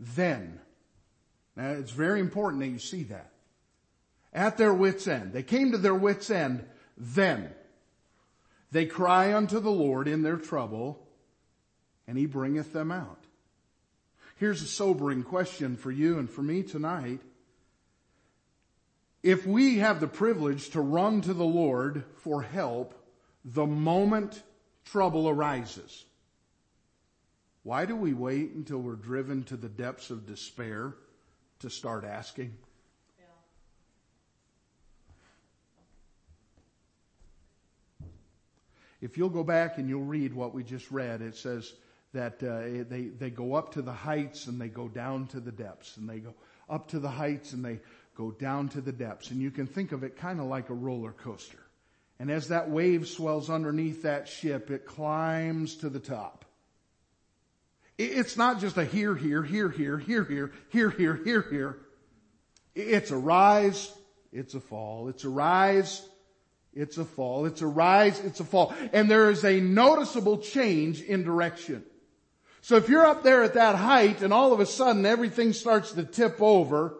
then. 0.00 0.60
Now 1.56 1.70
it's 1.70 1.92
very 1.92 2.20
important 2.20 2.62
that 2.62 2.68
you 2.68 2.78
see 2.78 3.04
that. 3.04 3.30
At 4.32 4.56
their 4.56 4.74
wits 4.74 5.06
end. 5.06 5.32
They 5.32 5.42
came 5.42 5.72
to 5.72 5.78
their 5.78 5.94
wits 5.94 6.30
end, 6.30 6.64
then. 6.96 7.50
They 8.72 8.86
cry 8.86 9.34
unto 9.34 9.60
the 9.60 9.70
Lord 9.70 10.08
in 10.08 10.22
their 10.22 10.36
trouble, 10.36 11.00
and 12.08 12.18
he 12.18 12.26
bringeth 12.26 12.72
them 12.72 12.90
out. 12.90 13.24
Here's 14.36 14.62
a 14.62 14.66
sobering 14.66 15.22
question 15.22 15.76
for 15.76 15.92
you 15.92 16.18
and 16.18 16.28
for 16.28 16.42
me 16.42 16.64
tonight. 16.64 17.20
If 19.22 19.46
we 19.46 19.78
have 19.78 20.00
the 20.00 20.08
privilege 20.08 20.70
to 20.70 20.80
run 20.80 21.20
to 21.22 21.32
the 21.32 21.44
Lord 21.44 22.04
for 22.16 22.42
help, 22.42 22.94
the 23.44 23.66
moment 23.66 24.42
trouble 24.84 25.28
arises. 25.28 26.04
Why 27.62 27.86
do 27.86 27.96
we 27.96 28.12
wait 28.12 28.52
until 28.52 28.78
we're 28.78 28.94
driven 28.94 29.44
to 29.44 29.56
the 29.56 29.68
depths 29.68 30.10
of 30.10 30.26
despair 30.26 30.94
to 31.60 31.70
start 31.70 32.04
asking? 32.04 32.54
If 39.00 39.18
you'll 39.18 39.28
go 39.28 39.44
back 39.44 39.76
and 39.76 39.86
you'll 39.86 40.04
read 40.04 40.32
what 40.32 40.54
we 40.54 40.62
just 40.62 40.90
read, 40.90 41.20
it 41.20 41.36
says 41.36 41.74
that 42.14 42.42
uh, 42.42 42.88
they, 42.88 43.08
they 43.18 43.28
go 43.28 43.54
up 43.54 43.72
to 43.74 43.82
the 43.82 43.92
heights 43.92 44.46
and 44.46 44.58
they 44.58 44.68
go 44.68 44.88
down 44.88 45.26
to 45.26 45.40
the 45.40 45.52
depths 45.52 45.98
and 45.98 46.08
they 46.08 46.20
go 46.20 46.32
up 46.70 46.88
to 46.88 46.98
the 46.98 47.10
heights 47.10 47.52
and 47.52 47.62
they 47.62 47.80
go 48.16 48.30
down 48.30 48.70
to 48.70 48.80
the 48.80 48.92
depths. 48.92 49.30
And 49.30 49.42
you 49.42 49.50
can 49.50 49.66
think 49.66 49.92
of 49.92 50.04
it 50.04 50.16
kind 50.16 50.40
of 50.40 50.46
like 50.46 50.70
a 50.70 50.74
roller 50.74 51.12
coaster. 51.12 51.63
And 52.18 52.30
as 52.30 52.48
that 52.48 52.70
wave 52.70 53.08
swells 53.08 53.50
underneath 53.50 54.02
that 54.02 54.28
ship, 54.28 54.70
it 54.70 54.86
climbs 54.86 55.76
to 55.76 55.88
the 55.88 55.98
top. 55.98 56.44
It's 57.96 58.36
not 58.36 58.60
just 58.60 58.76
a 58.76 58.84
here, 58.84 59.14
here, 59.14 59.42
here, 59.42 59.68
here, 59.68 59.98
here, 59.98 60.24
here, 60.24 60.52
here, 60.70 60.90
here, 60.90 61.20
here, 61.24 61.46
here. 61.50 61.78
It's 62.74 63.10
a 63.12 63.16
rise, 63.16 63.92
it's 64.32 64.54
a 64.54 64.60
fall. 64.60 65.08
It's 65.08 65.24
a 65.24 65.28
rise, 65.28 66.02
it's 66.74 66.98
a 66.98 67.04
fall. 67.04 67.46
It's 67.46 67.62
a 67.62 67.66
rise, 67.66 68.18
it's 68.20 68.40
a 68.40 68.44
fall. 68.44 68.74
And 68.92 69.08
there 69.08 69.30
is 69.30 69.44
a 69.44 69.60
noticeable 69.60 70.38
change 70.38 71.02
in 71.02 71.22
direction. 71.22 71.84
So 72.62 72.76
if 72.76 72.88
you're 72.88 73.06
up 73.06 73.22
there 73.22 73.44
at 73.44 73.54
that 73.54 73.76
height 73.76 74.22
and 74.22 74.32
all 74.32 74.52
of 74.52 74.58
a 74.58 74.66
sudden 74.66 75.06
everything 75.06 75.52
starts 75.52 75.92
to 75.92 76.02
tip 76.02 76.40
over, 76.40 76.94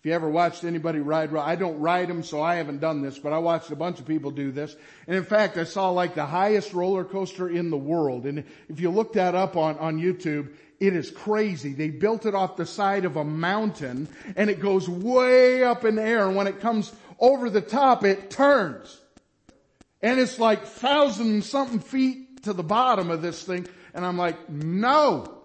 if 0.00 0.06
you 0.06 0.12
ever 0.14 0.30
watched 0.30 0.64
anybody 0.64 0.98
ride, 0.98 1.36
I 1.36 1.56
don't 1.56 1.78
ride 1.78 2.08
them, 2.08 2.22
so 2.22 2.40
I 2.40 2.54
haven't 2.54 2.80
done 2.80 3.02
this, 3.02 3.18
but 3.18 3.34
I 3.34 3.38
watched 3.38 3.70
a 3.70 3.76
bunch 3.76 4.00
of 4.00 4.06
people 4.06 4.30
do 4.30 4.50
this. 4.50 4.74
And 5.06 5.14
in 5.14 5.24
fact, 5.24 5.58
I 5.58 5.64
saw 5.64 5.90
like 5.90 6.14
the 6.14 6.24
highest 6.24 6.72
roller 6.72 7.04
coaster 7.04 7.50
in 7.50 7.68
the 7.68 7.76
world. 7.76 8.24
And 8.24 8.44
if 8.70 8.80
you 8.80 8.88
look 8.88 9.12
that 9.12 9.34
up 9.34 9.58
on, 9.58 9.76
on 9.76 9.98
YouTube, 9.98 10.54
it 10.78 10.96
is 10.96 11.10
crazy. 11.10 11.74
They 11.74 11.90
built 11.90 12.24
it 12.24 12.34
off 12.34 12.56
the 12.56 12.64
side 12.64 13.04
of 13.04 13.16
a 13.16 13.24
mountain 13.24 14.08
and 14.36 14.48
it 14.48 14.58
goes 14.58 14.88
way 14.88 15.62
up 15.62 15.84
in 15.84 15.96
the 15.96 16.02
air. 16.02 16.26
And 16.26 16.34
when 16.34 16.46
it 16.46 16.60
comes 16.60 16.90
over 17.18 17.50
the 17.50 17.60
top, 17.60 18.02
it 18.02 18.30
turns. 18.30 18.98
And 20.00 20.18
it's 20.18 20.38
like 20.38 20.64
thousand 20.64 21.44
something 21.44 21.80
feet 21.80 22.44
to 22.44 22.54
the 22.54 22.62
bottom 22.62 23.10
of 23.10 23.20
this 23.20 23.44
thing. 23.44 23.68
And 23.92 24.06
I'm 24.06 24.16
like, 24.16 24.48
no. 24.48 25.39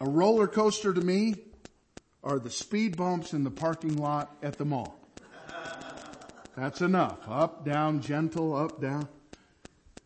A 0.00 0.08
roller 0.08 0.46
coaster 0.46 0.94
to 0.94 1.00
me 1.00 1.34
are 2.22 2.38
the 2.38 2.50
speed 2.50 2.96
bumps 2.96 3.32
in 3.32 3.42
the 3.44 3.50
parking 3.50 3.96
lot 3.96 4.36
at 4.42 4.58
the 4.58 4.64
mall. 4.64 4.98
That's 6.56 6.80
enough. 6.80 7.28
Up, 7.28 7.64
down, 7.64 8.00
gentle, 8.00 8.54
up, 8.54 8.80
down. 8.80 9.08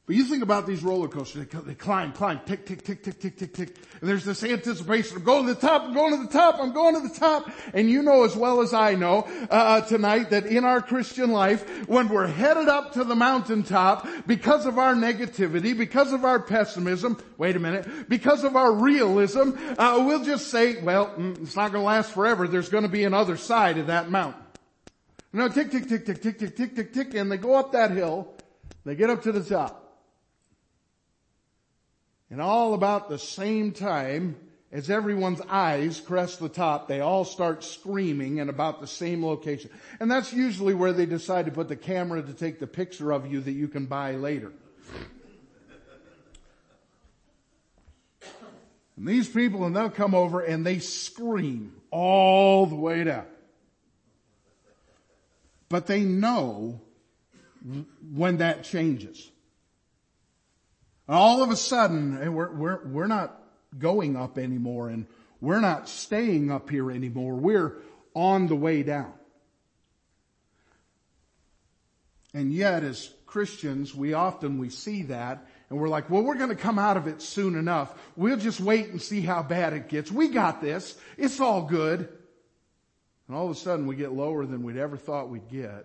But 0.05 0.17
you 0.17 0.25
think 0.25 0.43
about 0.43 0.67
these 0.67 0.83
roller 0.83 1.07
coasters, 1.07 1.47
they, 1.47 1.59
they 1.61 1.75
climb, 1.75 2.13
climb, 2.13 2.41
tick, 2.45 2.67
tick, 2.67 2.83
tick, 2.83 3.05
tick, 3.05 3.21
tick, 3.21 3.39
tick, 3.39 3.55
tick. 3.55 3.77
And 4.01 4.11
there's 4.11 4.25
this 4.25 4.43
anticipation 4.43 5.17
of 5.17 5.25
going 5.25 5.47
to 5.47 5.55
the 5.55 5.61
top, 5.61 5.83
I'm 5.83 5.95
going 5.95 6.17
to 6.17 6.27
the 6.27 6.33
top, 6.33 6.57
I'm 6.59 6.73
going 6.73 7.01
to 7.01 7.09
the 7.09 7.15
top. 7.15 7.49
And 7.73 7.89
you 7.89 8.03
know 8.03 8.25
as 8.25 8.35
well 8.35 8.63
as 8.63 8.75
I 8.75 8.97
know, 8.97 9.29
uh, 9.49 9.55
uh, 9.55 9.81
tonight 9.83 10.31
that 10.31 10.47
in 10.47 10.65
our 10.65 10.81
Christian 10.81 11.31
life, 11.31 11.89
when 11.89 12.09
we're 12.09 12.27
headed 12.27 12.69
up 12.69 12.95
to 12.95 13.05
the 13.05 13.15
mountaintop, 13.15 14.09
because 14.27 14.67
of 14.67 14.77
our 14.77 14.97
negativity, 14.97 15.77
because 15.77 16.13
of 16.13 16.25
our 16.25 16.41
pessimism, 16.41 17.17
wait 17.39 17.55
a 17.55 17.61
minute, 17.61 18.09
because 18.09 18.43
of 18.43 18.57
our 18.57 18.73
realism, 18.73 19.53
uh, 19.79 20.03
we'll 20.05 20.25
just 20.25 20.49
say, 20.49 20.83
well, 20.83 21.15
mm, 21.17 21.41
it's 21.41 21.55
not 21.55 21.71
going 21.71 21.83
to 21.83 21.87
last 21.87 22.11
forever. 22.11 22.49
There's 22.49 22.69
going 22.69 22.83
to 22.83 22.91
be 22.91 23.05
another 23.05 23.37
side 23.37 23.79
of 23.79 23.87
that 23.87 24.11
mountain. 24.11 24.43
You 25.33 25.49
tick, 25.49 25.71
tick, 25.71 25.89
tick, 25.89 26.05
tick, 26.05 26.21
tick, 26.21 26.39
tick, 26.41 26.57
tick, 26.57 26.75
tick, 26.75 26.93
tick, 26.93 27.15
and 27.15 27.31
they 27.31 27.37
go 27.37 27.55
up 27.55 27.71
that 27.71 27.93
hill. 27.93 28.35
They 28.85 28.97
get 28.97 29.09
up 29.09 29.23
to 29.23 29.31
the 29.31 29.45
top. 29.45 29.82
And 32.33 32.41
all 32.41 32.73
about 32.73 33.11
the 33.11 33.19
same 33.19 33.73
time, 33.73 34.37
as 34.73 34.89
everyone's 34.89 35.43
eyes 35.51 36.01
crest 36.01 36.41
the 36.41 36.49
top, 36.49 36.89
they 36.89 37.01
all 37.01 37.27
start 37.27 37.63
screaming 37.63 38.39
in 38.39 38.49
about 38.49 38.81
the 38.81 38.87
same 38.87 39.23
location. 39.23 39.71
And 40.01 40.11
that's 40.11 40.33
usually 40.33 40.73
where 40.73 40.95
they 40.95 41.05
decide 41.05 41.45
to 41.45 41.53
put 41.53 41.69
the 41.69 41.77
camera 41.77 42.23
to 42.23 42.33
take 42.33 42.59
the 42.59 42.67
picture 42.67 43.13
of 43.13 43.31
you 43.31 43.43
that 43.43 43.53
you 43.53 43.69
can 43.69 43.85
buy 43.85 44.13
later. 44.13 44.51
And 48.97 49.07
these 49.07 49.29
people, 49.29 49.67
and 49.67 49.77
they'll 49.77 49.91
come 49.91 50.15
over 50.15 50.41
and 50.41 50.65
they 50.65 50.79
scream 50.79 51.75
all 51.91 52.65
the 52.65 52.77
way 52.77 53.05
down. 53.05 53.27
But 55.69 55.87
they 55.87 56.01
know 56.01 56.81
when 58.11 58.39
that 58.39 58.65
changes. 58.65 59.32
And 61.13 61.19
all 61.19 61.43
of 61.43 61.51
a 61.51 61.57
sudden, 61.57 62.33
we're, 62.33 62.51
we're, 62.55 62.85
we're 62.87 63.07
not 63.07 63.39
going 63.79 64.17
up 64.17 64.39
anymore 64.39 64.89
and 64.89 65.05
we're 65.43 65.61
not 65.61 65.87
staying 65.87 66.51
up 66.51 66.71
here 66.71 66.91
anymore. 66.91 67.35
We're 67.35 67.75
on 68.15 68.47
the 68.47 68.57
way 68.57 68.83
down. 68.83 69.13
And 72.33 72.51
yet 72.51 72.83
as 72.83 73.13
Christians, 73.27 73.95
we 73.95 74.15
often, 74.15 74.57
we 74.57 74.71
see 74.71 75.03
that 75.03 75.47
and 75.69 75.79
we're 75.79 75.91
like, 75.91 76.09
well, 76.09 76.23
we're 76.23 76.37
going 76.39 76.49
to 76.49 76.57
come 76.57 76.79
out 76.79 76.97
of 76.97 77.07
it 77.07 77.21
soon 77.21 77.57
enough. 77.57 77.93
We'll 78.17 78.39
just 78.39 78.61
wait 78.61 78.89
and 78.89 79.03
see 79.03 79.21
how 79.21 79.43
bad 79.43 79.75
it 79.75 79.91
gets. 79.91 80.11
We 80.11 80.29
got 80.29 80.63
this. 80.63 80.97
It's 81.19 81.41
all 81.41 81.61
good. 81.61 82.09
And 83.29 83.37
all 83.37 83.45
of 83.45 83.51
a 83.51 83.61
sudden 83.61 83.87
we 83.87 83.97
get 83.97 84.13
lower 84.13 84.47
than 84.47 84.63
we'd 84.63 84.79
ever 84.79 84.97
thought 84.97 85.29
we'd 85.29 85.51
get. 85.51 85.85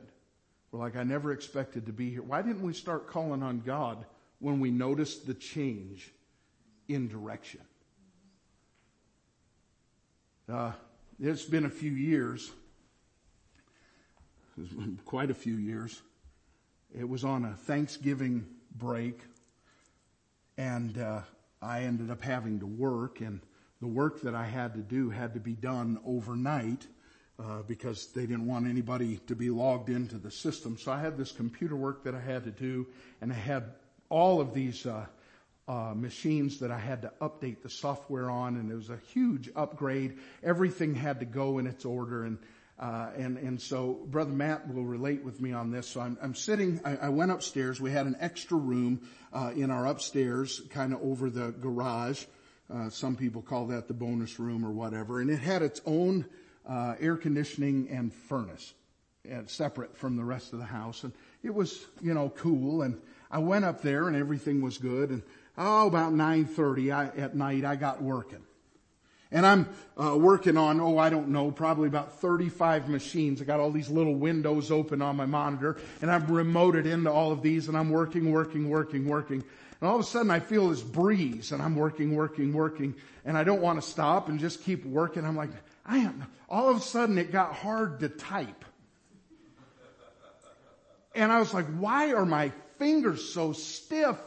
We're 0.72 0.80
like, 0.80 0.96
I 0.96 1.04
never 1.04 1.34
expected 1.34 1.88
to 1.88 1.92
be 1.92 2.12
here. 2.12 2.22
Why 2.22 2.42
didn't 2.42 2.62
we 2.62 2.72
start 2.72 3.08
calling 3.08 3.44
on 3.44 3.60
God 3.60 4.06
when 4.40 4.60
we 4.60 4.72
noticed 4.72 5.26
the 5.28 5.34
change 5.34 6.12
in 6.88 7.08
direction? 7.08 7.62
Uh, 10.52 10.72
it's 11.20 11.44
been 11.44 11.66
a 11.66 11.70
few 11.70 11.92
years, 11.92 12.52
quite 15.06 15.30
a 15.30 15.34
few 15.34 15.56
years. 15.56 16.02
It 16.98 17.08
was 17.08 17.24
on 17.24 17.44
a 17.44 17.54
Thanksgiving 17.54 18.46
break, 18.76 19.20
and 20.58 20.98
uh, 20.98 21.22
I 21.62 21.82
ended 21.82 22.12
up 22.12 22.22
having 22.22 22.60
to 22.60 22.66
work, 22.66 23.20
and 23.20 23.42
the 23.82 23.88
work 23.88 24.22
that 24.22 24.36
I 24.36 24.46
had 24.46 24.74
to 24.76 24.82
do 24.82 25.10
had 25.10 25.34
to 25.34 25.40
be 25.40 25.54
done 25.54 26.00
overnight. 26.06 26.88
Uh, 27.40 27.62
because 27.68 28.08
they 28.14 28.22
didn't 28.22 28.48
want 28.48 28.66
anybody 28.66 29.18
to 29.28 29.36
be 29.36 29.52
logged 29.52 29.90
into 29.90 30.18
the 30.18 30.32
system. 30.32 30.76
So 30.76 30.92
I 30.92 31.00
had 31.00 31.20
this 31.20 31.32
computer 31.32 31.76
work 31.76 32.04
that 32.06 32.16
I 32.16 32.20
had 32.20 32.44
to 32.46 32.50
do, 32.50 32.88
and 33.22 33.32
I 33.32 33.36
had 33.36 33.76
all 34.10 34.42
of 34.42 34.54
these 34.54 34.86
uh, 34.86 35.06
uh, 35.68 35.94
machines 35.94 36.60
that 36.60 36.72
I 36.72 36.80
had 36.80 37.02
to 37.02 37.12
update 37.20 37.62
the 37.62 37.70
software 37.70 38.30
on, 38.30 38.56
and 38.56 38.72
it 38.72 38.76
was 38.76 38.90
a 38.90 39.00
huge 39.12 39.50
upgrade. 39.56 40.18
Everything 40.44 40.96
had 40.96 41.20
to 41.20 41.26
go 41.26 41.58
in 41.58 41.68
its 41.68 41.84
order, 41.84 42.24
and 42.24 42.38
uh, 42.80 43.10
and 43.18 43.38
and 43.38 43.60
so 43.60 44.00
brother 44.06 44.32
Matt 44.32 44.74
will 44.74 44.86
relate 44.86 45.24
with 45.24 45.42
me 45.42 45.52
on 45.52 45.72
this. 45.72 45.88
So 45.88 46.00
I'm 46.00 46.18
I'm 46.22 46.36
sitting. 46.36 46.80
I, 46.86 46.96
I 46.98 47.10
went 47.10 47.32
upstairs. 47.32 47.82
We 47.82 47.92
had 47.92 48.06
an 48.06 48.16
extra 48.20 48.58
room 48.58 49.08
uh, 49.34 49.52
in 49.56 49.72
our 49.72 49.86
upstairs, 49.88 50.62
kind 50.70 50.94
of 50.94 51.02
over 51.02 51.30
the 51.30 51.52
garage. 51.52 52.24
Uh, 52.74 52.90
some 52.90 53.16
people 53.16 53.42
call 53.42 53.68
that 53.68 53.88
the 53.88 53.94
bonus 53.94 54.40
room 54.40 54.66
or 54.66 54.72
whatever, 54.72 55.20
and 55.22 55.30
it 55.30 55.40
had 55.40 55.62
its 55.62 55.82
own 55.86 56.26
uh, 56.68 56.96
air 57.00 57.18
conditioning 57.18 57.90
and 57.90 58.14
furnace, 58.14 58.74
and 59.26 59.50
separate 59.50 59.98
from 59.98 60.16
the 60.16 60.24
rest 60.24 60.54
of 60.54 60.60
the 60.60 60.66
house, 60.66 61.04
and 61.04 61.14
it 61.44 61.54
was 61.54 61.86
you 62.02 62.14
know 62.14 62.30
cool. 62.30 62.84
And 62.84 63.02
I 63.30 63.40
went 63.40 63.66
up 63.66 63.82
there, 63.82 64.08
and 64.08 64.16
everything 64.16 64.62
was 64.62 64.78
good, 64.78 65.10
and 65.10 65.24
oh, 65.58 65.88
about 65.88 66.14
9.30 66.14 67.18
at 67.18 67.36
night, 67.36 67.66
I 67.66 67.76
got 67.76 68.02
working. 68.02 68.44
And 69.32 69.46
I'm 69.46 69.68
uh, 70.02 70.16
working 70.18 70.56
on, 70.56 70.80
oh, 70.80 70.98
I 70.98 71.10
don't 71.10 71.30
know, 71.30 71.52
probably 71.52 71.90
about 71.90 72.20
35 72.22 72.88
machines. 72.88 73.42
I 73.42 73.46
got 73.46 73.60
all 73.60 73.72
these 73.72 73.90
little 73.90 74.16
windows 74.16 74.72
open 74.72 75.02
on 75.02 75.18
my 75.18 75.26
monitor, 75.26 75.78
and 76.02 76.10
I've 76.10 76.24
remoted 76.24 76.86
into 76.86 77.12
all 77.12 77.32
of 77.32 77.42
these, 77.42 77.68
and 77.68 77.78
I'm 77.78 77.90
working, 77.90 78.32
working, 78.32 78.70
working, 78.70 79.06
working. 79.06 79.44
And 79.82 79.90
all 79.90 79.96
of 79.96 80.02
a 80.02 80.06
sudden 80.06 80.32
I 80.32 80.40
feel 80.40 80.70
this 80.70 80.82
breeze, 80.82 81.52
and 81.52 81.62
I'm 81.62 81.76
working, 81.76 82.16
working, 82.16 82.54
working, 82.54 82.96
and 83.26 83.38
I 83.38 83.44
don't 83.44 83.62
want 83.62 83.82
to 83.82 83.88
stop 83.88 84.30
and 84.30 84.40
just 84.40 84.64
keep 84.64 84.86
working. 84.86 85.26
I'm 85.26 85.36
like, 85.36 85.52
I 85.86 85.98
am, 86.00 86.26
all 86.50 86.70
of 86.70 86.78
a 86.78 86.82
sudden 86.82 87.18
it 87.18 87.32
got 87.32 87.54
hard 87.54 88.00
to 88.00 88.10
type. 88.10 88.64
And 91.14 91.32
I 91.32 91.40
was 91.40 91.54
like, 91.54 91.66
why 91.78 92.14
are 92.14 92.26
my 92.26 92.52
fingers 92.78 93.34
so 93.34 93.54
stiff? 93.54 94.18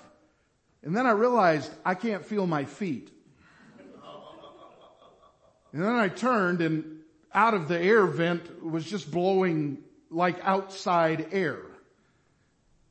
And 0.83 0.97
then 0.97 1.07
I 1.07 1.11
realized 1.11 1.71
I 1.85 1.95
can't 1.95 2.25
feel 2.25 2.47
my 2.47 2.65
feet. 2.65 3.11
And 5.73 5.83
then 5.83 5.95
I 5.95 6.09
turned 6.09 6.63
and 6.63 7.01
out 7.33 7.55
of 7.55 7.69
the 7.69 7.79
air 7.79 8.07
vent 8.07 8.65
was 8.65 8.85
just 8.85 9.11
blowing 9.11 9.79
like 10.11 10.39
outside 10.43 11.29
air. 11.33 11.61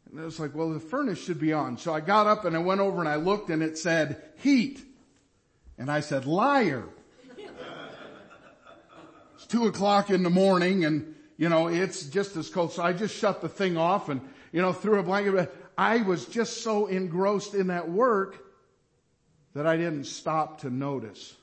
And 0.09 0.21
I 0.21 0.23
was 0.23 0.39
like, 0.39 0.55
well, 0.55 0.71
the 0.71 0.79
furnace 0.79 1.19
should 1.19 1.39
be 1.39 1.51
on. 1.53 1.77
So 1.77 1.93
I 1.93 1.99
got 1.99 2.25
up 2.25 2.45
and 2.45 2.55
I 2.55 2.59
went 2.59 2.79
over 2.81 2.99
and 2.99 3.09
I 3.09 3.15
looked 3.15 3.49
and 3.49 3.61
it 3.61 3.77
said 3.77 4.21
heat. 4.37 4.81
And 5.77 5.91
I 5.91 5.99
said, 5.99 6.25
liar. 6.25 6.85
it's 9.35 9.45
two 9.47 9.67
o'clock 9.67 10.09
in 10.09 10.23
the 10.23 10.29
morning 10.29 10.85
and, 10.85 11.15
you 11.37 11.49
know, 11.49 11.67
it's 11.67 12.03
just 12.03 12.37
as 12.37 12.49
cold. 12.49 12.71
So 12.71 12.81
I 12.81 12.93
just 12.93 13.15
shut 13.15 13.41
the 13.41 13.49
thing 13.49 13.77
off 13.77 14.09
and, 14.09 14.21
you 14.51 14.61
know, 14.61 14.73
threw 14.73 14.99
a 14.99 15.03
blanket. 15.03 15.53
I 15.77 16.01
was 16.01 16.25
just 16.25 16.63
so 16.63 16.87
engrossed 16.87 17.53
in 17.53 17.67
that 17.67 17.89
work 17.89 18.43
that 19.53 19.65
I 19.65 19.77
didn't 19.77 20.05
stop 20.05 20.61
to 20.61 20.69
notice 20.69 21.35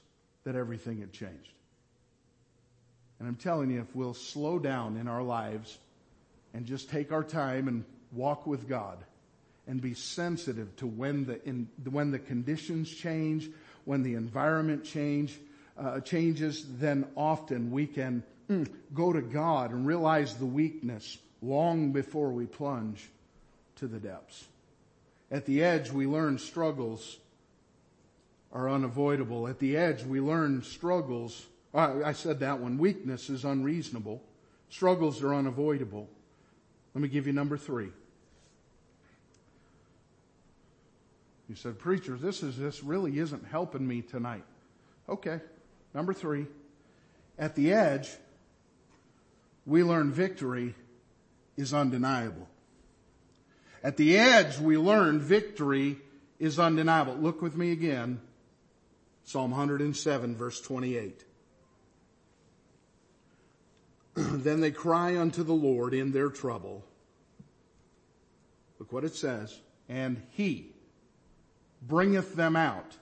that 0.45 0.57
everything 0.57 1.01
had 1.01 1.13
changed. 1.13 1.53
And 3.19 3.29
I'm 3.29 3.37
telling 3.37 3.71
you, 3.71 3.81
if 3.81 3.95
we'll 3.97 4.15
slow 4.15 4.59
down 4.59 4.97
in 4.97 5.09
our 5.09 5.23
lives 5.23 5.79
and 6.55 6.67
just 6.67 6.91
take 6.91 7.13
our 7.13 7.25
time 7.25 7.69
and 7.69 7.85
walk 8.13 8.47
with 8.47 8.69
God 8.69 8.99
and 9.67 9.81
be 9.81 9.95
sensitive 9.95 10.75
to 10.77 10.87
when 10.87 11.25
the, 11.25 11.45
in, 11.47 11.69
when 11.91 12.11
the 12.11 12.19
conditions 12.19 12.91
change, 12.91 13.51
when 13.85 14.03
the 14.03 14.15
environment 14.15 14.85
change, 14.85 15.39
uh, 15.79 16.01
changes, 16.01 16.65
then 16.79 17.07
often 17.17 17.71
we 17.71 17.87
can 17.87 18.23
mm, 18.49 18.69
go 18.95 19.13
to 19.13 19.21
God 19.21 19.73
and 19.73 19.87
realize 19.87 20.35
the 20.35 20.47
weakness 20.47 21.19
long 21.43 21.93
before 21.93 22.31
we 22.31 22.47
plunge 22.47 23.09
to 23.77 23.87
the 23.87 23.99
depths. 23.99 24.47
At 25.31 25.47
the 25.47 25.63
edge, 25.63 25.91
we 25.91 26.07
learn 26.07 26.39
struggles 26.39 27.19
are 28.53 28.71
unavoidable. 28.71 29.49
At 29.49 29.59
the 29.59 29.77
edge, 29.77 30.03
we 30.05 30.21
learn 30.21 30.63
struggles. 30.63 31.47
I 31.75 32.13
said 32.13 32.41
that 32.41 32.61
one. 32.61 32.79
Weakness 32.79 33.29
is 33.29 33.45
unreasonable. 33.45 34.23
Struggles 34.71 35.23
are 35.23 35.35
unavoidable. 35.35 36.09
Let 36.95 37.03
me 37.03 37.09
give 37.09 37.27
you 37.27 37.33
number 37.33 37.59
three. 37.59 37.91
You 41.49 41.55
said, 41.55 41.79
preacher, 41.79 42.17
this 42.17 42.43
is, 42.43 42.57
this 42.57 42.83
really 42.83 43.19
isn't 43.19 43.47
helping 43.47 43.87
me 43.87 44.03
tonight. 44.03 44.45
Okay. 45.09 45.41
Number 45.93 46.15
three. 46.15 46.47
At 47.39 47.55
the 47.55 47.73
edge, 47.73 48.09
we 49.67 49.83
learn 49.83 50.11
victory 50.13 50.75
is 51.57 51.73
undeniable. 51.73 52.49
At 53.83 53.97
the 53.97 54.19
edge, 54.19 54.59
we 54.59 54.77
learn 54.77 55.21
victory 55.21 55.99
is 56.39 56.59
undeniable. 56.59 57.15
Look 57.15 57.41
with 57.43 57.57
me 57.57 57.73
again. 57.73 58.21
Psalm 59.25 59.51
107 59.51 60.37
verse 60.37 60.61
28. 60.61 61.25
then 64.17 64.61
they 64.61 64.71
cry 64.71 65.17
unto 65.19 65.43
the 65.43 65.53
Lord 65.53 65.95
in 65.95 66.13
their 66.13 66.29
trouble. 66.29 66.85
Look 68.79 68.93
what 68.93 69.05
it 69.05 69.15
says. 69.15 69.59
And 69.89 70.23
he 70.31 70.73
bringeth 71.83 72.35
them 72.35 72.57
out 72.57 72.97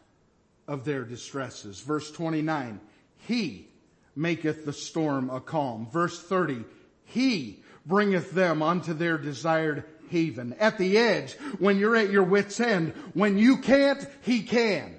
of 0.67 0.85
their 0.85 1.05
distresses. 1.05 1.81
Verse 1.81 2.11
29. 2.11 2.81
He 3.27 3.69
maketh 4.17 4.65
the 4.65 4.73
storm 4.73 5.31
a 5.31 5.41
calm. 5.41 5.89
Verse 5.91 6.23
30. 6.23 6.65
He 7.05 7.64
bringeth 7.87 8.33
them 8.33 8.63
unto 8.63 8.95
their 8.95 9.19
desired 9.19 9.85
haven. 10.11 10.55
At 10.59 10.79
the 10.79 10.99
edge, 10.99 11.35
when 11.59 11.79
you're 11.79 11.97
at 11.97 12.11
your 12.11 12.23
wit's 12.23 12.61
end, 12.61 12.95
when 13.15 13.39
you 13.39 13.59
can't, 13.59 14.07
He 14.23 14.43
can. 14.43 14.95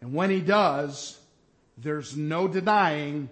And 0.00 0.14
when 0.14 0.30
He 0.30 0.40
does, 0.40 1.18
there's 1.76 2.16
no 2.16 2.48
denying 2.48 3.28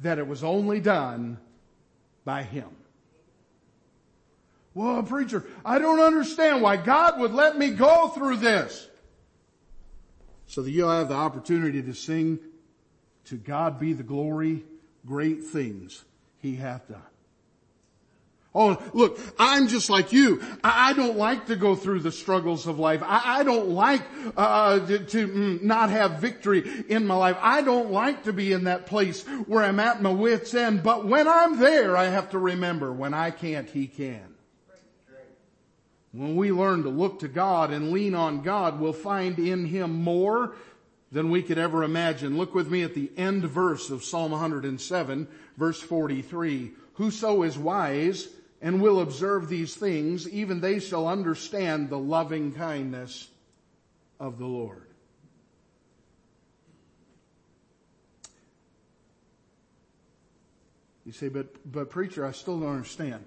that 0.00 0.18
it 0.18 0.26
was 0.26 0.44
only 0.44 0.80
done 0.80 1.38
by 2.24 2.42
Him. 2.42 2.68
Well, 4.74 5.02
preacher, 5.04 5.44
I 5.64 5.78
don't 5.78 6.00
understand 6.00 6.60
why 6.60 6.76
God 6.76 7.20
would 7.20 7.32
let 7.32 7.56
me 7.56 7.70
go 7.70 8.08
through 8.08 8.36
this. 8.38 8.88
So 10.46 10.62
that 10.62 10.70
you'll 10.70 10.90
have 10.90 11.08
the 11.08 11.14
opportunity 11.14 11.80
to 11.82 11.94
sing, 11.94 12.38
to 13.26 13.36
God 13.36 13.78
be 13.80 13.92
the 13.92 14.02
glory, 14.02 14.64
great 15.06 15.44
things 15.44 16.04
He 16.44 16.56
hath 16.56 16.86
done. 16.86 17.00
Oh, 18.54 18.76
look, 18.92 19.18
I'm 19.38 19.66
just 19.66 19.88
like 19.88 20.12
you. 20.12 20.42
I, 20.62 20.92
don't 20.92 21.16
like 21.16 21.46
to 21.46 21.56
go 21.56 21.74
through 21.74 22.00
the 22.00 22.12
struggles 22.12 22.66
of 22.66 22.78
life. 22.78 23.00
I, 23.02 23.44
don't 23.44 23.70
like 23.70 24.02
uh, 24.36 24.86
to, 24.86 24.98
to, 24.98 25.26
mm, 25.26 25.62
not 25.62 25.88
have 25.88 26.20
victory 26.20 26.84
in 26.90 27.06
my 27.06 27.14
life. 27.14 27.38
I 27.40 27.62
don't 27.62 27.90
like 27.92 28.24
to 28.24 28.34
be 28.34 28.52
in 28.52 28.64
that 28.64 28.84
place 28.84 29.26
where 29.46 29.64
I'm 29.64 29.80
at 29.80 30.02
my 30.02 30.12
wit's 30.12 30.52
end. 30.52 30.82
But 30.82 31.06
when 31.06 31.26
I'm 31.26 31.58
there, 31.58 31.96
I 31.96 32.04
have 32.04 32.28
to 32.32 32.38
remember 32.38 32.92
when 32.92 33.14
I 33.14 33.30
can't, 33.30 33.70
He 33.70 33.86
can. 33.86 34.34
When 36.12 36.36
we 36.36 36.52
learn 36.52 36.82
to 36.82 36.90
look 36.90 37.20
to 37.20 37.28
God 37.28 37.72
and 37.72 37.90
lean 37.90 38.14
on 38.14 38.42
God, 38.42 38.78
we'll 38.78 38.92
find 38.92 39.38
in 39.38 39.64
Him 39.64 40.02
more 40.02 40.56
than 41.14 41.30
we 41.30 41.42
could 41.42 41.58
ever 41.58 41.84
imagine. 41.84 42.36
Look 42.36 42.56
with 42.56 42.68
me 42.68 42.82
at 42.82 42.94
the 42.94 43.08
end 43.16 43.44
verse 43.44 43.88
of 43.88 44.02
Psalm 44.02 44.32
107, 44.32 45.28
verse 45.56 45.80
43. 45.80 46.72
Whoso 46.94 47.44
is 47.44 47.56
wise 47.56 48.26
and 48.60 48.82
will 48.82 49.00
observe 49.00 49.48
these 49.48 49.76
things, 49.76 50.28
even 50.28 50.60
they 50.60 50.80
shall 50.80 51.06
understand 51.06 51.88
the 51.88 51.98
loving 51.98 52.52
kindness 52.52 53.28
of 54.18 54.38
the 54.38 54.46
Lord. 54.46 54.88
You 61.06 61.12
say, 61.12 61.28
but, 61.28 61.70
but 61.70 61.90
preacher, 61.90 62.26
I 62.26 62.32
still 62.32 62.58
don't 62.58 62.70
understand. 62.70 63.24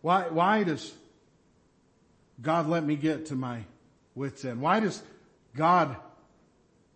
Why, 0.00 0.22
why 0.30 0.64
does 0.64 0.92
God 2.42 2.66
let 2.66 2.82
me 2.82 2.96
get 2.96 3.26
to 3.26 3.36
my 3.36 3.60
wits 4.16 4.44
end? 4.44 4.60
Why 4.60 4.80
does 4.80 5.00
God 5.56 5.96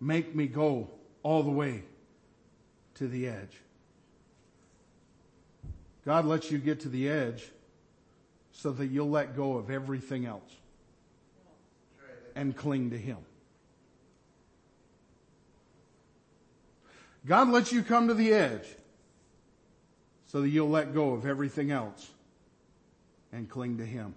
make 0.01 0.35
me 0.35 0.46
go 0.46 0.90
all 1.23 1.42
the 1.42 1.51
way 1.51 1.85
to 2.94 3.09
the 3.09 3.27
edge? 3.29 3.57
God 6.05 6.25
lets 6.25 6.51
you 6.51 6.59
get 6.59 6.81
to 6.81 6.88
the 6.88 7.09
edge 7.09 7.51
so 8.53 8.73
that 8.73 8.87
you'll 8.87 9.11
let 9.11 9.37
go 9.37 9.57
of 9.57 9.70
everything 9.70 10.27
else 10.27 10.57
and 12.35 12.57
cling 12.57 12.90
to 12.90 12.99
Him. 12.99 13.18
God 17.27 17.49
lets 17.49 17.73
you 17.73 17.83
come 17.83 18.09
to 18.09 18.14
the 18.14 18.33
edge 18.33 18.66
so 20.27 20.40
that 20.40 20.49
you'll 20.49 20.70
let 20.70 20.94
go 20.94 21.12
of 21.12 21.27
everything 21.27 21.70
else 21.70 22.11
and 23.33 23.49
cling 23.49 23.79
to 23.79 23.85
Him. 23.85 24.14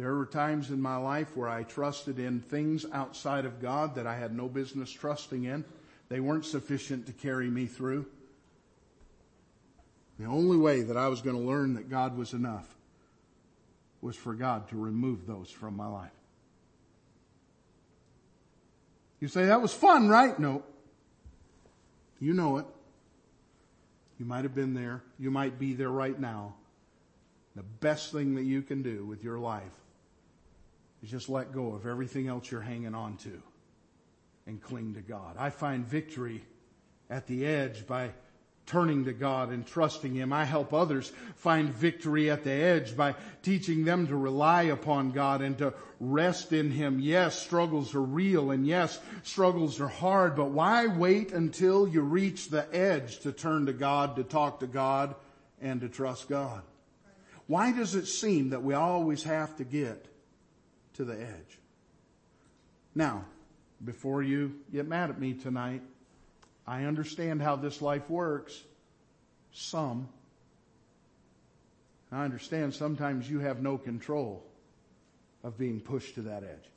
There 0.00 0.14
were 0.14 0.24
times 0.24 0.70
in 0.70 0.80
my 0.80 0.96
life 0.96 1.36
where 1.36 1.50
I 1.50 1.62
trusted 1.62 2.18
in 2.18 2.40
things 2.40 2.86
outside 2.90 3.44
of 3.44 3.60
God 3.60 3.96
that 3.96 4.06
I 4.06 4.16
had 4.16 4.34
no 4.34 4.48
business 4.48 4.90
trusting 4.90 5.44
in. 5.44 5.62
They 6.08 6.20
weren't 6.20 6.46
sufficient 6.46 7.04
to 7.08 7.12
carry 7.12 7.50
me 7.50 7.66
through. 7.66 8.06
The 10.18 10.24
only 10.24 10.56
way 10.56 10.80
that 10.80 10.96
I 10.96 11.08
was 11.08 11.20
going 11.20 11.36
to 11.36 11.42
learn 11.42 11.74
that 11.74 11.90
God 11.90 12.16
was 12.16 12.32
enough 12.32 12.66
was 14.00 14.16
for 14.16 14.32
God 14.32 14.70
to 14.70 14.76
remove 14.78 15.26
those 15.26 15.50
from 15.50 15.76
my 15.76 15.86
life. 15.86 16.08
You 19.20 19.28
say, 19.28 19.44
that 19.44 19.60
was 19.60 19.74
fun, 19.74 20.08
right? 20.08 20.38
No. 20.38 20.62
You 22.20 22.32
know 22.32 22.56
it. 22.56 22.64
You 24.18 24.24
might 24.24 24.44
have 24.44 24.54
been 24.54 24.72
there. 24.72 25.02
You 25.18 25.30
might 25.30 25.58
be 25.58 25.74
there 25.74 25.90
right 25.90 26.18
now. 26.18 26.54
The 27.54 27.64
best 27.64 28.12
thing 28.12 28.36
that 28.36 28.44
you 28.44 28.62
can 28.62 28.82
do 28.82 29.04
with 29.04 29.22
your 29.22 29.38
life 29.38 29.74
is 31.02 31.10
just 31.10 31.28
let 31.28 31.52
go 31.52 31.72
of 31.72 31.86
everything 31.86 32.28
else 32.28 32.50
you're 32.50 32.60
hanging 32.60 32.94
on 32.94 33.16
to 33.18 33.42
and 34.46 34.60
cling 34.62 34.94
to 34.94 35.00
God. 35.00 35.36
I 35.38 35.50
find 35.50 35.86
victory 35.86 36.42
at 37.08 37.26
the 37.26 37.46
edge 37.46 37.86
by 37.86 38.10
turning 38.66 39.04
to 39.04 39.12
God 39.12 39.50
and 39.50 39.66
trusting 39.66 40.14
Him. 40.14 40.32
I 40.32 40.44
help 40.44 40.72
others 40.72 41.12
find 41.34 41.70
victory 41.70 42.30
at 42.30 42.44
the 42.44 42.52
edge 42.52 42.96
by 42.96 43.16
teaching 43.42 43.84
them 43.84 44.06
to 44.06 44.16
rely 44.16 44.64
upon 44.64 45.10
God 45.10 45.42
and 45.42 45.58
to 45.58 45.74
rest 45.98 46.52
in 46.52 46.70
Him. 46.70 47.00
Yes, 47.00 47.36
struggles 47.36 47.94
are 47.96 48.02
real 48.02 48.52
and 48.52 48.64
yes, 48.64 49.00
struggles 49.24 49.80
are 49.80 49.88
hard, 49.88 50.36
but 50.36 50.50
why 50.50 50.86
wait 50.86 51.32
until 51.32 51.88
you 51.88 52.02
reach 52.02 52.48
the 52.48 52.72
edge 52.74 53.18
to 53.20 53.32
turn 53.32 53.66
to 53.66 53.72
God, 53.72 54.16
to 54.16 54.22
talk 54.22 54.60
to 54.60 54.68
God, 54.68 55.16
and 55.60 55.80
to 55.80 55.88
trust 55.88 56.28
God? 56.28 56.62
Why 57.48 57.72
does 57.72 57.96
it 57.96 58.06
seem 58.06 58.50
that 58.50 58.62
we 58.62 58.74
always 58.74 59.24
have 59.24 59.56
to 59.56 59.64
get 59.64 60.06
to 61.00 61.06
the 61.06 61.18
edge? 61.18 61.58
Now, 62.94 63.24
before 63.82 64.22
you 64.22 64.56
get 64.70 64.86
mad 64.86 65.08
at 65.08 65.18
me 65.18 65.32
tonight, 65.32 65.80
I 66.66 66.84
understand 66.84 67.40
how 67.40 67.56
this 67.56 67.80
life 67.80 68.08
works. 68.10 68.62
Some. 69.52 70.08
I 72.12 72.24
understand 72.24 72.74
sometimes 72.74 73.30
you 73.30 73.40
have 73.40 73.62
no 73.62 73.78
control 73.78 74.44
of 75.42 75.56
being 75.56 75.80
pushed 75.80 76.16
to 76.16 76.22
that 76.22 76.42
edge. 76.42 76.68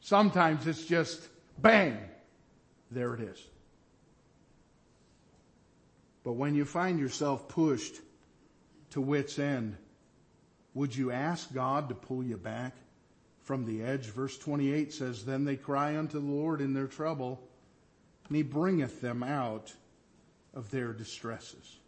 Sometimes 0.00 0.66
it's 0.66 0.84
just 0.84 1.26
bang, 1.56 1.96
there 2.90 3.14
it 3.14 3.20
is. 3.20 3.42
But 6.24 6.32
when 6.32 6.54
you 6.54 6.66
find 6.66 6.98
yourself 6.98 7.48
pushed 7.48 7.94
to 8.90 9.00
wit's 9.00 9.38
end, 9.38 9.78
would 10.74 10.94
you 10.94 11.10
ask 11.10 11.52
God 11.54 11.88
to 11.88 11.94
pull 11.94 12.22
you 12.22 12.36
back 12.36 12.74
from 13.44 13.64
the 13.64 13.82
edge? 13.82 14.06
Verse 14.06 14.36
28 14.38 14.92
says, 14.92 15.24
Then 15.24 15.44
they 15.44 15.56
cry 15.56 15.96
unto 15.96 16.18
the 16.18 16.26
Lord 16.26 16.60
in 16.60 16.74
their 16.74 16.86
trouble, 16.86 17.40
and 18.28 18.36
he 18.36 18.42
bringeth 18.42 19.00
them 19.00 19.22
out 19.22 19.72
of 20.54 20.70
their 20.70 20.92
distresses. 20.92 21.78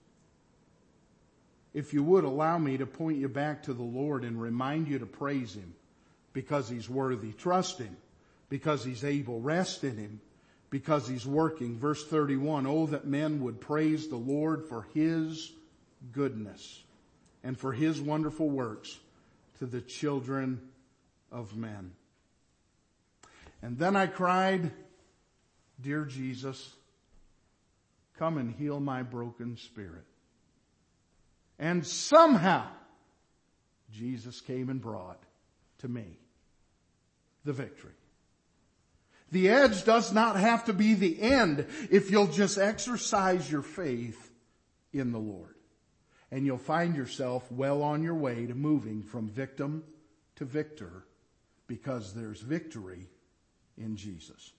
If 1.74 1.92
you 1.92 2.02
would 2.02 2.24
allow 2.24 2.56
me 2.58 2.78
to 2.78 2.86
point 2.86 3.18
you 3.18 3.28
back 3.28 3.64
to 3.64 3.74
the 3.74 3.82
Lord 3.82 4.24
and 4.24 4.40
remind 4.40 4.88
you 4.88 4.98
to 4.98 5.06
praise 5.06 5.54
him 5.54 5.74
because 6.32 6.68
he's 6.68 6.88
worthy. 6.88 7.32
Trust 7.32 7.78
him 7.78 7.96
because 8.48 8.84
he's 8.84 9.04
able. 9.04 9.40
Rest 9.40 9.84
in 9.84 9.96
him 9.96 10.20
because 10.70 11.06
he's 11.06 11.26
working. 11.26 11.78
Verse 11.78 12.04
31, 12.06 12.66
Oh, 12.66 12.86
that 12.86 13.06
men 13.06 13.42
would 13.42 13.60
praise 13.60 14.08
the 14.08 14.16
Lord 14.16 14.64
for 14.64 14.86
his 14.94 15.52
goodness 16.12 16.82
and 17.44 17.58
for 17.58 17.72
his 17.72 18.00
wonderful 18.00 18.48
works 18.48 18.98
to 19.58 19.66
the 19.66 19.80
children 19.80 20.60
of 21.30 21.56
men. 21.56 21.92
And 23.62 23.78
then 23.78 23.96
I 23.96 24.06
cried, 24.06 24.70
Dear 25.80 26.04
Jesus, 26.04 26.74
come 28.18 28.38
and 28.38 28.54
heal 28.54 28.80
my 28.80 29.02
broken 29.02 29.56
spirit. 29.56 30.04
And 31.58 31.86
somehow, 31.86 32.66
Jesus 33.92 34.40
came 34.40 34.68
and 34.68 34.80
brought 34.80 35.22
to 35.78 35.88
me 35.88 36.18
the 37.44 37.52
victory. 37.52 37.92
The 39.32 39.48
edge 39.48 39.84
does 39.84 40.12
not 40.12 40.36
have 40.36 40.66
to 40.66 40.72
be 40.72 40.94
the 40.94 41.20
end 41.20 41.66
if 41.90 42.10
you'll 42.10 42.28
just 42.28 42.58
exercise 42.58 43.50
your 43.50 43.62
faith 43.62 44.30
in 44.92 45.12
the 45.12 45.18
Lord 45.18 45.56
and 46.30 46.44
you'll 46.44 46.58
find 46.58 46.96
yourself 46.96 47.50
well 47.50 47.82
on 47.82 48.02
your 48.02 48.14
way 48.14 48.46
to 48.46 48.54
moving 48.54 49.02
from 49.02 49.28
victim 49.28 49.84
to 50.36 50.44
victor 50.44 51.04
because 51.66 52.14
there's 52.14 52.40
victory 52.40 53.06
in 53.76 53.96
Jesus. 53.96 54.52